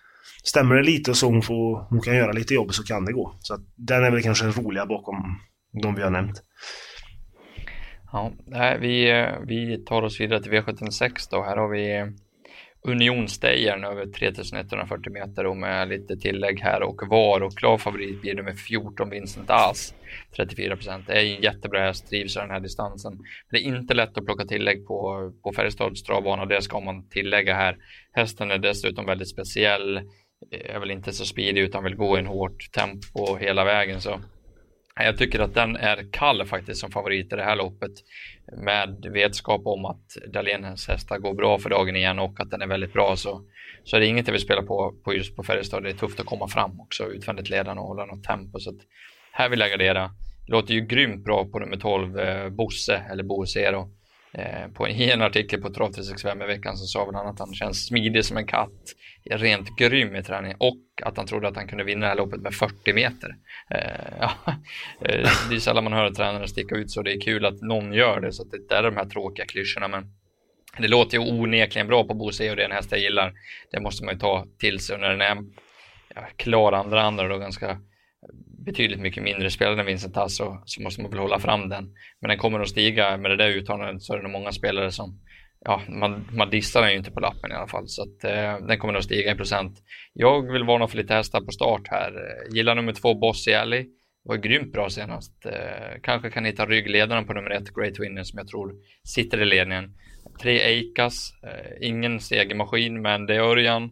stämmer 0.44 0.74
det 0.74 0.82
lite 0.82 1.10
och 1.10 1.16
så 1.16 1.26
hon, 1.26 1.42
får, 1.42 1.86
hon 1.90 2.00
kan 2.00 2.16
göra 2.16 2.32
lite 2.32 2.54
jobb 2.54 2.74
så 2.74 2.84
kan 2.84 3.04
det 3.04 3.12
gå. 3.12 3.36
Så 3.40 3.54
att 3.54 3.60
den 3.76 4.04
är 4.04 4.10
väl 4.10 4.22
kanske 4.22 4.44
den 4.44 4.52
roliga 4.52 4.86
bakom 4.86 5.16
de 5.82 5.94
vi 5.94 6.02
har 6.02 6.10
nämnt. 6.10 6.42
Ja, 8.12 8.32
vi, 8.80 9.26
vi 9.46 9.84
tar 9.86 10.02
oss 10.02 10.20
vidare 10.20 10.42
till 10.42 10.52
V76 10.52 11.28
då. 11.30 11.42
Här 11.42 11.56
har 11.56 11.68
vi 11.68 12.12
Unionsstejern 12.88 13.84
över 13.84 14.06
3140 14.06 15.12
meter 15.12 15.46
och 15.46 15.56
med 15.56 15.88
lite 15.88 16.16
tillägg 16.16 16.60
här 16.60 16.82
och 16.82 17.00
var 17.08 17.40
och 17.40 17.58
klar 17.58 17.78
favorit 17.78 18.20
blir 18.20 18.34
nummer 18.34 18.52
14 18.52 19.10
Vincent 19.10 19.50
As 19.50 19.94
34 20.36 20.76
procent. 20.76 21.06
Det 21.06 21.12
är 21.12 21.36
en 21.36 21.42
jättebra 21.42 21.80
häst, 21.80 22.08
trivs 22.08 22.34
den 22.34 22.50
här 22.50 22.60
distansen. 22.60 23.18
Det 23.50 23.56
är 23.56 23.60
inte 23.60 23.94
lätt 23.94 24.18
att 24.18 24.24
plocka 24.26 24.44
tillägg 24.44 24.86
på, 24.86 25.32
på 25.42 25.52
Färjestads 25.52 26.02
travbana, 26.02 26.46
det 26.46 26.62
ska 26.62 26.80
man 26.80 27.08
tillägga 27.08 27.54
här. 27.54 27.76
Hästen 28.12 28.50
är 28.50 28.58
dessutom 28.58 29.06
väldigt 29.06 29.30
speciell 29.30 30.00
är 30.50 30.78
väl 30.78 30.90
inte 30.90 31.12
så 31.12 31.24
speedig 31.24 31.60
utan 31.60 31.84
vill 31.84 31.96
gå 31.96 32.16
i 32.16 32.20
en 32.20 32.26
hårt 32.26 32.72
tempo 32.72 33.36
hela 33.36 33.64
vägen. 33.64 34.00
Så 34.00 34.20
jag 34.96 35.18
tycker 35.18 35.40
att 35.40 35.54
den 35.54 35.76
är 35.76 36.12
kall 36.12 36.46
faktiskt 36.46 36.80
som 36.80 36.90
favorit 36.90 37.32
i 37.32 37.36
det 37.36 37.44
här 37.44 37.56
loppet 37.56 37.92
med 38.64 39.06
vetskap 39.12 39.66
om 39.66 39.84
att 39.84 40.32
Dahléns 40.32 40.88
hästar 40.88 41.18
går 41.18 41.34
bra 41.34 41.58
för 41.58 41.70
dagen 41.70 41.96
igen 41.96 42.18
och 42.18 42.40
att 42.40 42.50
den 42.50 42.62
är 42.62 42.66
väldigt 42.66 42.92
bra 42.92 43.16
så, 43.16 43.42
så 43.84 43.96
är 43.96 44.00
det 44.00 44.06
inget 44.06 44.26
jag 44.26 44.32
vill 44.32 44.42
spela 44.42 44.62
på, 44.62 44.94
på 45.04 45.14
just 45.14 45.36
på 45.36 45.42
Färjestad. 45.42 45.82
Det 45.82 45.90
är 45.90 45.94
tufft 45.94 46.20
att 46.20 46.26
komma 46.26 46.48
fram 46.48 46.80
också 46.80 47.04
utvändigt 47.04 47.50
ledande 47.50 47.80
och 47.80 47.88
hålla 47.88 48.06
något 48.06 48.24
tempo 48.24 48.58
så 48.58 48.70
att 48.70 48.80
här 49.32 49.48
vill 49.48 49.60
jag 49.60 49.70
gardera. 49.70 50.10
Låter 50.46 50.74
ju 50.74 50.80
grymt 50.80 51.24
bra 51.24 51.44
på 51.44 51.58
nummer 51.58 51.76
12 51.76 52.18
eh, 52.18 52.48
Bosse 52.48 53.02
eller 53.10 53.22
Borsero 53.22 53.90
Eh, 54.03 54.03
Eh, 54.38 54.68
på, 54.74 54.88
I 54.88 55.10
en 55.10 55.22
artikel 55.22 55.60
på 55.60 55.70
Trav 55.70 55.92
365 55.92 56.42
i 56.42 56.46
veckan 56.46 56.76
så 56.76 56.86
sa 56.86 57.04
väl 57.04 57.14
han 57.14 57.26
att 57.26 57.38
han 57.38 57.54
känns 57.54 57.86
smidig 57.86 58.24
som 58.24 58.36
en 58.36 58.46
katt, 58.46 58.94
rent 59.30 59.76
grym 59.76 60.16
i 60.16 60.22
träning 60.22 60.54
och 60.58 60.82
att 61.02 61.16
han 61.16 61.26
trodde 61.26 61.48
att 61.48 61.56
han 61.56 61.68
kunde 61.68 61.84
vinna 61.84 62.00
det 62.00 62.06
här 62.06 62.16
loppet 62.16 62.40
med 62.40 62.54
40 62.54 62.92
meter. 62.92 63.36
Eh, 63.70 64.18
ja, 64.20 64.32
eh, 65.00 65.30
det 65.48 65.54
är 65.54 65.58
sällan 65.58 65.84
man 65.84 65.92
hör 65.92 66.10
tränare 66.10 66.48
sticka 66.48 66.74
ut 66.74 66.90
så 66.90 67.02
det 67.02 67.12
är 67.12 67.20
kul 67.20 67.44
att 67.44 67.60
någon 67.60 67.92
gör 67.92 68.20
det 68.20 68.32
så 68.32 68.42
att 68.42 68.68
det 68.68 68.74
är 68.74 68.82
de 68.82 68.96
här 68.96 69.04
tråkiga 69.04 69.46
klyschorna 69.46 69.88
men 69.88 70.04
det 70.78 70.88
låter 70.88 71.18
ju 71.18 71.32
onekligen 71.32 71.86
bra 71.86 72.04
på 72.04 72.14
Bosse, 72.14 72.50
och 72.50 72.56
det 72.56 72.62
är 72.62 72.66
en 72.66 72.76
häst 72.76 72.92
jag 72.92 73.00
gillar. 73.00 73.32
Det 73.70 73.80
måste 73.80 74.04
man 74.04 74.14
ju 74.14 74.20
ta 74.20 74.46
till 74.58 74.80
sig 74.80 74.98
när 74.98 75.10
den 75.10 75.20
är 75.20 75.36
ja, 76.14 76.26
klar 76.36 76.72
andra 76.72 77.02
andra 77.02 77.28
då 77.28 77.38
ganska 77.38 77.78
betydligt 78.64 79.00
mycket 79.00 79.22
mindre 79.22 79.50
spelare 79.50 79.80
än 79.80 79.86
Vincent 79.86 80.14
Tasso 80.14 80.44
så, 80.44 80.62
så 80.64 80.82
måste 80.82 81.02
man 81.02 81.10
väl 81.10 81.20
hålla 81.20 81.38
fram 81.38 81.68
den. 81.68 81.94
Men 82.20 82.28
den 82.28 82.38
kommer 82.38 82.60
att 82.60 82.68
stiga 82.68 83.16
med 83.16 83.30
det 83.30 83.36
där 83.36 83.48
uttalandet 83.48 84.02
så 84.02 84.12
är 84.12 84.16
det 84.16 84.22
nog 84.22 84.32
många 84.32 84.52
spelare 84.52 84.90
som 84.90 85.20
ja, 85.64 85.82
man, 85.88 86.28
man 86.32 86.50
dissar 86.50 86.82
den 86.82 86.90
ju 86.90 86.96
inte 86.96 87.10
på 87.10 87.20
lappen 87.20 87.52
i 87.52 87.54
alla 87.54 87.66
fall 87.66 87.88
så 87.88 88.02
att 88.02 88.24
eh, 88.24 88.66
den 88.66 88.78
kommer 88.78 88.94
att 88.94 89.04
stiga 89.04 89.32
i 89.32 89.34
procent. 89.34 89.82
Jag 90.12 90.52
vill 90.52 90.64
varna 90.64 90.88
för 90.88 90.96
lite 90.96 91.14
hästar 91.14 91.40
på 91.40 91.52
start 91.52 91.82
här. 91.90 92.12
Eh, 92.12 92.54
gillar 92.54 92.74
nummer 92.74 92.92
två 92.92 93.14
Bossy 93.14 93.52
Alley. 93.52 93.86
Var 94.24 94.36
grymt 94.36 94.72
bra 94.72 94.90
senast. 94.90 95.46
Eh, 95.46 96.00
kanske 96.02 96.30
kan 96.30 96.44
hitta 96.44 96.66
ryggledaren 96.66 97.26
på 97.26 97.32
nummer 97.32 97.50
ett 97.50 97.74
Great 97.74 97.98
Winner 97.98 98.22
som 98.22 98.38
jag 98.38 98.48
tror 98.48 98.74
sitter 99.04 99.42
i 99.42 99.44
ledningen. 99.44 99.94
Tre 100.42 100.60
Eikas, 100.60 101.32
eh, 101.42 101.88
ingen 101.88 102.20
segermaskin 102.20 103.02
men 103.02 103.26
det 103.26 103.34
är 103.34 103.40
Örjan 103.40 103.90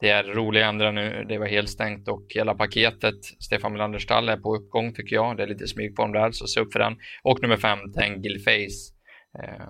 det 0.00 0.10
är 0.10 0.24
roliga 0.24 0.66
ändra 0.66 0.92
nu. 0.92 1.24
Det 1.28 1.38
var 1.38 1.46
helt 1.46 1.70
stängt 1.70 2.08
och 2.08 2.26
hela 2.34 2.54
paketet. 2.54 3.24
Stefan 3.40 3.72
Melander 3.72 3.98
stall 3.98 4.28
är 4.28 4.36
på 4.36 4.56
uppgång 4.56 4.94
tycker 4.94 5.16
jag. 5.16 5.36
Det 5.36 5.42
är 5.42 5.46
lite 5.46 5.66
smygform 5.66 6.12
där, 6.12 6.30
så 6.30 6.46
se 6.46 6.60
upp 6.60 6.72
för 6.72 6.78
den. 6.78 6.96
Och 7.22 7.42
nummer 7.42 7.56
fem, 7.56 7.78
Tengil 7.92 8.38
Face. 8.44 8.94
Eh, 9.42 9.66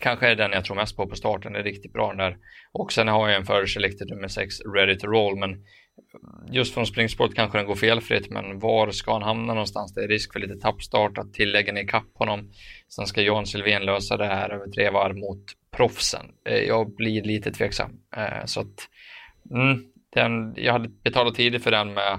kanske 0.00 0.28
är 0.28 0.36
den 0.36 0.52
jag 0.52 0.64
tror 0.64 0.76
mest 0.76 0.96
på 0.96 1.06
på 1.06 1.16
starten. 1.16 1.52
Det 1.52 1.58
är 1.58 1.62
riktigt 1.62 1.92
bra 1.92 2.08
den 2.08 2.16
där. 2.16 2.36
Och 2.72 2.92
sen 2.92 3.08
har 3.08 3.28
jag 3.28 3.36
en 3.36 3.46
förselected 3.46 4.10
nummer 4.10 4.28
sex, 4.28 4.54
Ready 4.74 4.98
to 4.98 5.06
Roll. 5.06 5.38
Men 5.38 5.64
just 6.50 6.74
från 6.74 6.86
springsport 6.86 7.34
kanske 7.34 7.58
den 7.58 7.66
går 7.66 7.74
felfritt, 7.74 8.30
men 8.30 8.58
var 8.58 8.90
ska 8.90 9.12
han 9.12 9.22
hamna 9.22 9.54
någonstans? 9.54 9.94
Det 9.94 10.04
är 10.04 10.08
risk 10.08 10.32
för 10.32 10.40
lite 10.40 10.56
tappstart, 10.56 11.18
att 11.18 11.32
tilläggen 11.32 11.76
är 11.76 11.82
ikapp 11.82 12.10
honom. 12.14 12.50
Sen 12.88 13.06
ska 13.06 13.22
Jan 13.22 13.46
Sylvén 13.46 13.82
lösa 13.82 14.16
det 14.16 14.26
här 14.26 14.50
över 14.50 14.66
tre 14.70 14.90
varv 14.90 15.16
mot 15.16 15.44
proffsen. 15.76 16.26
Eh, 16.48 16.58
jag 16.58 16.94
blir 16.94 17.22
lite 17.22 17.50
tveksam. 17.50 17.90
Eh, 18.16 18.44
så 18.44 18.60
att 18.60 18.88
Mm, 19.54 19.82
den, 20.14 20.54
jag 20.56 20.72
hade 20.72 20.88
betalat 20.88 21.34
tidigt 21.34 21.62
för 21.62 21.70
den 21.70 21.94
med, 21.94 22.18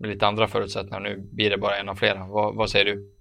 med 0.00 0.10
lite 0.10 0.26
andra 0.26 0.48
förutsättningar. 0.48 1.00
Nu 1.00 1.28
blir 1.32 1.50
det 1.50 1.58
bara 1.58 1.76
en 1.76 1.88
av 1.88 1.94
flera. 1.94 2.26
Vad, 2.26 2.54
vad 2.54 2.70
säger 2.70 2.84
du? 2.84 3.14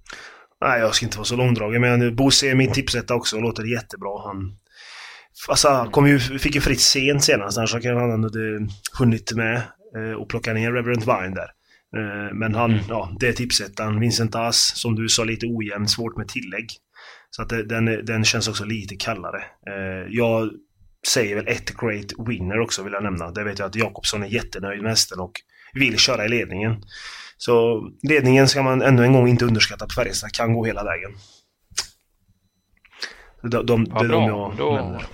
Nej, 0.62 0.80
jag 0.80 0.96
ska 0.96 1.06
inte 1.06 1.18
vara 1.18 1.26
så 1.26 1.36
långdragen, 1.36 1.82
men 1.82 2.16
Bosse 2.16 2.52
är 2.52 2.56
min 2.56 2.72
tipsetta 2.72 3.16
också 3.16 3.36
och 3.36 3.42
låter 3.42 3.64
jättebra. 3.64 4.22
Han, 4.24 4.58
alltså, 5.50 5.68
han 5.68 5.92
kom 5.92 6.08
ju, 6.08 6.20
fick 6.20 6.56
ju 6.56 6.62
fritt 6.62 6.82
sent 6.82 7.24
senast, 7.24 7.58
annars 7.58 7.72
kanske 7.72 7.94
han 7.94 8.24
hade 8.24 8.68
hunnit 9.00 9.34
med 9.36 9.56
eh, 9.96 10.12
och 10.12 10.30
plocka 10.30 10.54
ner 10.54 10.72
Reverend 10.72 11.04
Vine 11.04 11.36
där. 11.36 11.50
Eh, 11.98 12.34
men 12.34 12.56
han, 12.56 12.72
mm. 12.72 12.84
ja, 12.90 13.16
det 13.20 13.28
är 13.28 13.34
tipsettan. 13.34 14.00
Vincent 14.00 14.36
As, 14.36 14.72
som 14.76 14.96
du 14.96 15.10
sa, 15.10 15.24
lite 15.24 15.46
ojämn, 15.46 15.88
svårt 15.88 16.18
med 16.18 16.28
tillägg. 16.28 16.68
Så 17.30 17.42
att 17.42 17.50
den, 17.50 17.86
den 18.06 18.24
känns 18.24 18.48
också 18.48 18.66
lite 18.66 18.96
kallare. 18.96 19.44
Eh, 19.68 20.08
jag 20.10 20.50
säger 21.08 21.36
väl 21.36 21.48
ett 21.48 21.78
great 21.78 22.28
winner 22.28 22.60
också 22.60 22.84
vill 22.84 22.94
jag 22.94 23.04
nämna. 23.04 23.32
Det 23.32 23.44
vet 23.44 23.60
jag 23.60 23.66
att 23.66 23.76
Jakobsson 23.76 24.24
är 24.24 24.28
jättenöjd 24.28 24.82
med 24.82 24.92
hästen 24.92 25.20
och 25.20 25.32
vill 25.74 25.98
köra 25.98 26.26
i 26.26 26.30
ledningen. 26.30 26.84
Så 27.38 27.82
ledningen 28.04 28.48
ska 28.48 28.64
man 28.64 28.82
ännu 28.82 29.04
en 29.04 29.14
gång 29.14 29.28
inte 29.28 29.46
underskatta 29.46 29.86
på 29.86 29.94
Färjestad, 29.94 30.32
kan 30.32 30.54
gå 30.54 30.66
hela 30.66 30.84
vägen. 30.84 31.12
De, 33.42 33.66
de, 33.66 33.88
ja, 33.90 34.00
det 34.00 34.06
är 34.06 34.10
de 34.10 34.24
jag 34.24 34.54
Då... 34.58 34.74
nämner. 34.74 35.06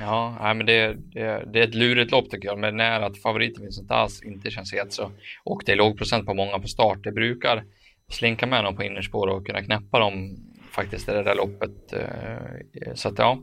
Ja, 0.00 0.38
nej, 0.40 0.54
men 0.54 0.66
det, 0.66 0.96
det, 1.12 1.44
det, 1.52 1.58
är 1.58 1.68
ett 1.68 1.74
lurigt 1.74 2.10
lopp 2.10 2.30
tycker 2.30 2.48
jag, 2.48 2.58
men 2.58 2.76
när 2.76 3.00
att 3.00 3.18
favoriten 3.18 3.62
Vincent 3.62 3.90
alls 3.90 4.22
inte 4.22 4.50
känns 4.50 4.72
het 4.72 4.92
så 4.92 5.10
och 5.44 5.62
det 5.66 5.72
är 5.72 5.76
låg 5.76 5.98
procent 5.98 6.26
på 6.26 6.34
många 6.34 6.58
på 6.58 6.68
start. 6.68 6.98
Det 7.02 7.12
brukar 7.12 7.64
slinka 8.10 8.46
med 8.46 8.64
dem 8.64 8.76
på 8.76 8.82
innerspår 8.82 9.26
och 9.26 9.46
kunna 9.46 9.62
knäppa 9.62 9.98
dem 9.98 10.36
faktiskt 10.70 11.08
i 11.08 11.12
det 11.12 11.22
där 11.22 11.34
loppet. 11.34 11.92
Eh, 11.92 12.94
så 12.94 13.08
att 13.08 13.18
ja, 13.18 13.38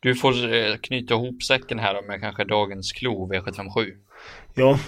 du 0.00 0.14
får 0.14 0.54
eh, 0.54 0.76
knyta 0.76 1.14
ihop 1.14 1.42
säcken 1.42 1.78
här 1.78 2.06
med 2.06 2.20
kanske 2.20 2.44
dagens 2.44 2.92
klo 2.92 3.32
V757. 3.32 3.92
Ja, 4.54 4.78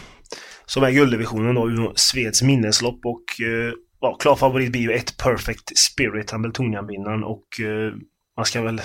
som 0.66 0.82
är 0.82 0.90
gulddivisionen 0.90 1.54
då, 1.54 1.92
Sveds 1.96 2.42
minneslopp 2.42 3.00
och 3.04 3.40
eh, 3.46 3.72
ja, 4.00 4.14
klar 4.14 4.36
favorit 4.36 4.72
blir 4.72 4.80
ju 4.80 4.92
ett 4.92 5.16
Perfect 5.16 5.78
Spirit, 5.78 6.30
Hambletonian-vinnaren 6.30 7.24
och 7.24 7.60
eh, 7.60 7.92
man 8.36 8.44
ska 8.46 8.62
väl 8.62 8.80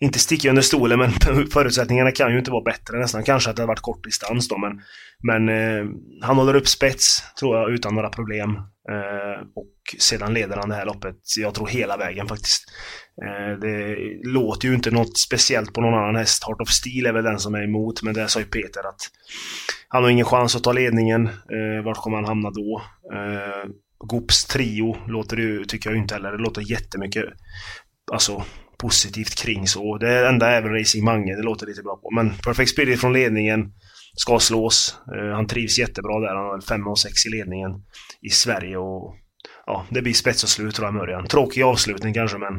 inte 0.00 0.18
sticka 0.18 0.48
under 0.48 0.62
stolen 0.62 0.98
men 0.98 1.12
förutsättningarna 1.52 2.12
kan 2.12 2.32
ju 2.32 2.38
inte 2.38 2.50
vara 2.50 2.64
bättre 2.64 2.98
nästan. 2.98 3.24
Kanske 3.24 3.50
att 3.50 3.56
det 3.56 3.62
hade 3.62 3.68
varit 3.68 3.80
kort 3.80 4.04
distans 4.04 4.48
då 4.48 4.58
men, 4.58 4.80
men 5.22 5.48
eh, 5.48 5.84
han 6.22 6.36
håller 6.36 6.56
upp 6.56 6.68
spets 6.68 7.34
tror 7.38 7.56
jag 7.56 7.70
utan 7.70 7.94
några 7.94 8.08
problem. 8.08 8.50
Eh, 8.90 9.40
och 9.54 10.00
sedan 10.00 10.34
leder 10.34 10.56
han 10.56 10.68
det 10.68 10.74
här 10.74 10.86
loppet, 10.86 11.16
jag 11.38 11.54
tror 11.54 11.66
hela 11.66 11.96
vägen 11.96 12.28
faktiskt. 12.28 12.64
Eh, 13.24 13.58
det 13.60 13.96
låter 14.24 14.68
ju 14.68 14.74
inte 14.74 14.90
något 14.90 15.18
speciellt 15.18 15.72
på 15.72 15.80
någon 15.80 15.94
annan 15.94 16.16
häst. 16.16 16.44
Heart 16.44 16.60
of 16.60 16.68
Steel 16.68 17.06
är 17.06 17.12
väl 17.12 17.24
den 17.24 17.38
som 17.38 17.54
är 17.54 17.64
emot, 17.64 18.02
men 18.02 18.14
det 18.14 18.28
sa 18.28 18.40
ju 18.40 18.46
Peter 18.46 18.88
att 18.88 19.00
han 19.88 20.02
har 20.02 20.10
ingen 20.10 20.26
chans 20.26 20.56
att 20.56 20.64
ta 20.64 20.72
ledningen. 20.72 21.26
Eh, 21.26 21.84
vart 21.84 21.96
kommer 21.96 22.16
han 22.16 22.24
hamna 22.24 22.50
då? 22.50 22.82
Eh, 23.12 23.70
Gops 23.98 24.44
trio 24.44 24.96
låter 25.08 25.36
det 25.36 25.68
tycker 25.68 25.90
jag 25.90 25.98
inte 25.98 26.14
heller. 26.14 26.32
Det 26.32 26.42
låter 26.42 26.70
jättemycket 26.70 27.24
alltså, 28.12 28.44
positivt 28.80 29.34
kring 29.42 29.66
så. 29.66 29.98
Det 29.98 30.28
enda 30.28 30.46
är 30.50 30.62
väl 30.62 30.72
Racing 30.72 31.04
Mange, 31.04 31.36
det 31.36 31.42
låter 31.42 31.66
lite 31.66 31.82
bra 31.82 31.96
på. 31.96 32.10
Men 32.10 32.30
Perfect 32.30 32.70
Spirit 32.70 33.00
från 33.00 33.12
ledningen 33.12 33.72
ska 34.14 34.38
slås. 34.38 34.98
Eh, 35.16 35.34
han 35.34 35.46
trivs 35.46 35.78
jättebra 35.78 36.20
där. 36.20 36.34
Han 36.34 36.46
har 36.46 36.60
5 36.60 36.88
och 36.88 36.98
6 36.98 37.26
i 37.26 37.28
ledningen 37.28 37.70
i 38.20 38.28
Sverige 38.28 38.76
och 38.76 39.16
ja, 39.66 39.86
det 39.90 40.02
blir 40.02 40.12
spets 40.12 40.42
och 40.42 40.48
slut 40.48 40.74
tror 40.74 40.86
jag 40.86 40.94
Mörjan. 40.94 41.26
Tråkig 41.26 41.62
avslutning 41.62 42.14
kanske 42.14 42.38
men 42.38 42.54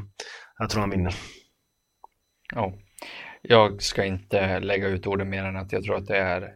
jag 0.60 0.70
tror 0.70 0.82
han 0.82 0.90
vinner. 0.90 1.14
Ja, 2.56 2.74
jag 3.42 3.82
ska 3.82 4.06
inte 4.06 4.60
lägga 4.60 4.88
ut 4.88 5.08
orden 5.08 5.30
mer 5.30 5.44
än 5.44 5.58
att 5.58 5.72
jag 5.72 5.84
tror 5.84 5.96
att 5.96 6.08
det 6.08 6.18
är 6.18 6.50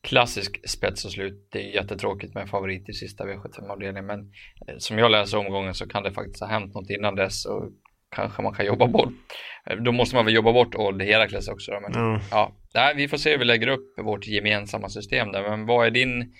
klassisk 0.00 0.68
spets 0.68 1.04
och 1.04 1.12
slut. 1.12 1.48
Det 1.52 1.58
är 1.58 1.74
jättetråkigt 1.74 2.34
med 2.34 2.48
favorit 2.48 2.88
i 2.88 2.92
sista 2.92 3.24
V75-avdelningen, 3.24 4.06
men 4.06 4.20
eh, 4.68 4.74
som 4.78 4.98
jag 4.98 5.10
läser 5.10 5.38
omgången 5.38 5.74
så 5.74 5.88
kan 5.88 6.02
det 6.02 6.12
faktiskt 6.12 6.40
ha 6.40 6.48
hänt 6.48 6.74
något 6.74 6.90
innan 6.90 7.14
dess 7.14 7.46
och 7.46 7.70
kanske 8.16 8.42
man 8.42 8.54
kan 8.54 8.66
jobba 8.66 8.86
bort. 8.86 9.12
Då 9.84 9.92
måste 9.92 10.16
man 10.16 10.24
väl 10.24 10.34
jobba 10.34 10.52
bort 10.52 10.74
Old 10.74 11.02
Herakles 11.02 11.48
också. 11.48 11.70
Då, 11.72 11.80
men, 11.80 11.94
Mm. 12.08 12.20
ja, 12.30 12.52
nej, 12.74 12.94
vi 12.96 13.08
får 13.08 13.16
se 13.16 13.30
hur 13.30 13.38
vi 13.38 13.44
lägger 13.44 13.68
upp 13.68 13.98
vårt 14.04 14.26
gemensamma 14.26 14.88
system 14.88 15.32
där. 15.32 15.42
Men 15.50 15.66
vad 15.66 15.86
är 15.86 15.90
din 15.90 16.32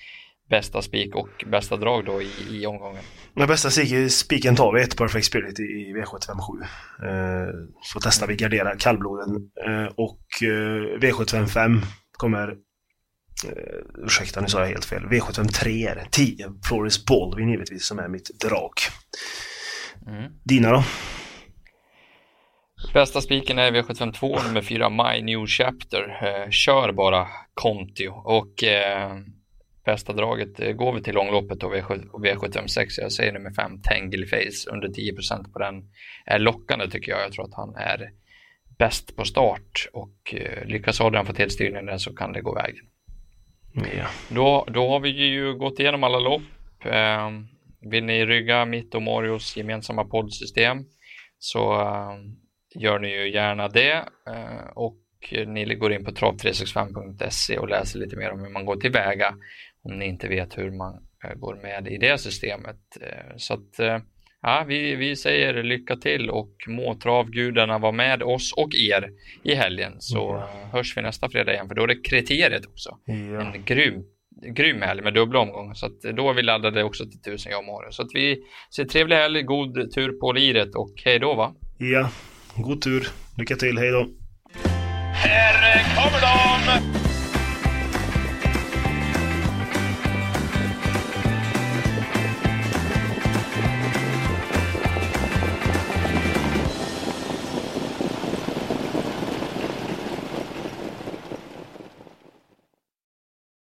bästa 0.50 0.82
spik 0.82 1.14
och 1.14 1.44
bästa 1.46 1.76
drag 1.76 2.04
då 2.04 2.22
i, 2.22 2.30
i 2.50 2.66
omgången? 2.66 3.02
Den 3.34 3.48
bästa 3.48 3.68
spik- 3.70 4.08
spiken 4.10 4.56
tar 4.56 4.72
vi, 4.72 4.82
ett 4.82 4.96
Perfect 4.96 5.26
Spirit 5.26 5.60
i 5.60 5.62
i 5.62 5.94
V757. 5.94 6.62
Eh, 7.04 7.48
så 7.82 8.00
testar 8.02 8.26
vi 8.26 8.36
gardera 8.36 8.76
kallbloden. 8.76 9.36
Eh, 9.66 9.84
och 9.96 10.20
eh, 10.42 10.98
V755 11.00 11.80
kommer... 12.12 12.48
Eh, 12.48 14.04
ursäkta, 14.04 14.40
nu 14.40 14.46
sa 14.48 14.60
jag 14.60 14.66
helt 14.66 14.84
fel. 14.84 15.02
V753 15.04 15.90
är 15.90 15.94
det. 15.94 16.06
10 16.10 16.46
Floris 16.68 17.04
Baldwin 17.04 17.48
givetvis 17.48 17.86
som 17.86 17.98
är 17.98 18.08
mitt 18.08 18.40
drag. 18.44 18.72
Mm. 20.06 20.32
Dina 20.44 20.70
då? 20.72 20.84
Bästa 22.92 23.20
spiken 23.20 23.58
är 23.58 23.72
V752 23.72 24.46
nummer 24.46 24.62
4 24.62 24.90
My 24.90 25.22
New 25.22 25.46
Chapter. 25.46 26.18
Eh, 26.22 26.50
kör 26.50 26.92
bara 26.92 27.28
Contio 27.54 28.08
och 28.08 28.64
eh, 28.64 29.16
bästa 29.84 30.12
draget 30.12 30.60
eh, 30.60 30.72
går 30.72 30.92
vi 30.92 31.02
till 31.02 31.14
långloppet 31.14 31.62
och 31.62 31.74
V7, 31.74 32.08
och 32.08 32.24
V756. 32.24 32.86
Jag 33.00 33.12
säger 33.12 33.32
nummer 33.32 33.50
5 33.50 33.82
Tangle 33.82 34.26
Face 34.26 34.70
under 34.70 34.88
10% 34.88 35.52
på 35.52 35.58
den. 35.58 35.74
Är 36.26 36.38
lockande 36.38 36.90
tycker 36.90 37.12
jag. 37.12 37.20
Jag 37.20 37.32
tror 37.32 37.44
att 37.44 37.54
han 37.54 37.74
är 37.76 38.10
bäst 38.78 39.16
på 39.16 39.24
start 39.24 39.88
och 39.92 40.34
eh, 40.34 40.66
lyckas 40.66 41.00
Adrian 41.00 41.26
få 41.26 41.32
till 41.32 41.50
styrningen 41.50 41.98
så 41.98 42.14
kan 42.14 42.32
det 42.32 42.40
gå 42.40 42.54
vägen. 42.54 42.84
Ja. 43.72 44.06
Då, 44.28 44.64
då 44.68 44.88
har 44.88 45.00
vi 45.00 45.08
ju 45.08 45.54
gått 45.54 45.80
igenom 45.80 46.04
alla 46.04 46.18
lopp. 46.18 46.42
Eh, 46.84 47.30
vill 47.90 48.04
ni 48.04 48.26
rygga 48.26 48.64
mitt 48.64 48.94
och 48.94 49.02
Marios 49.02 49.56
gemensamma 49.56 50.04
poddsystem 50.04 50.84
så 51.38 51.80
eh, 51.80 52.14
gör 52.74 52.98
ni 52.98 53.08
ju 53.08 53.30
gärna 53.32 53.68
det. 53.68 53.92
Eh, 54.26 54.68
och 54.74 54.98
ni 55.46 55.74
går 55.74 55.92
in 55.92 56.04
på 56.04 56.10
trav365.se 56.10 57.58
och 57.58 57.68
läser 57.68 57.98
lite 57.98 58.16
mer 58.16 58.30
om 58.30 58.40
hur 58.40 58.50
man 58.50 58.64
går 58.64 58.76
tillväga 58.76 59.34
om 59.82 59.98
ni 59.98 60.06
inte 60.06 60.28
vet 60.28 60.58
hur 60.58 60.70
man 60.70 60.94
eh, 61.24 61.34
går 61.34 61.54
med 61.62 61.88
i 61.88 61.98
det 61.98 62.18
systemet. 62.18 62.76
Eh, 63.00 63.36
så 63.36 63.54
att 63.54 64.00
ja, 64.42 64.64
vi, 64.68 64.94
vi 64.94 65.16
säger 65.16 65.62
lycka 65.62 65.96
till 65.96 66.30
och 66.30 66.52
må 66.66 66.94
travgudarna 66.94 67.78
vara 67.78 67.92
med 67.92 68.22
oss 68.22 68.52
och 68.56 68.74
er 68.74 69.10
i 69.42 69.54
helgen 69.54 69.92
så 69.98 70.36
eh, 70.36 70.70
hörs 70.72 70.96
vi 70.96 71.02
nästa 71.02 71.28
fredag 71.28 71.52
igen 71.52 71.68
för 71.68 71.74
då 71.74 71.82
är 71.82 71.86
det 71.86 72.00
kriteriet 72.08 72.66
också 72.66 72.98
Ja. 73.04 73.14
en 73.14 73.64
grym, 73.64 74.04
grym 74.54 74.82
helg 74.82 75.02
med 75.02 75.14
dubbla 75.14 75.38
omgångar. 75.38 75.74
Så 75.74 75.86
att 75.86 76.00
då 76.16 76.30
är 76.30 76.34
vi 76.34 76.42
laddade 76.42 76.84
också 76.84 77.04
till 77.04 77.22
tusen 77.22 77.52
jag 77.52 77.58
och 77.58 77.64
Mario. 77.64 77.90
Så 77.90 78.02
att 78.02 78.10
vi 78.14 78.42
säger 78.76 78.88
trevlig 78.88 79.16
helg, 79.16 79.42
god 79.42 79.92
tur 79.94 80.20
på 80.20 80.32
liret 80.32 80.74
och 80.74 80.92
hej 81.04 81.18
då 81.18 81.34
va? 81.34 81.54
ja. 81.78 82.10
God 82.62 82.82
tur. 82.82 83.08
Lycka 83.36 83.56
till. 83.56 83.78
Hej 83.78 83.90
då. 83.90 84.06
Här 85.12 85.84
kommer 85.96 86.20
de! 86.20 86.57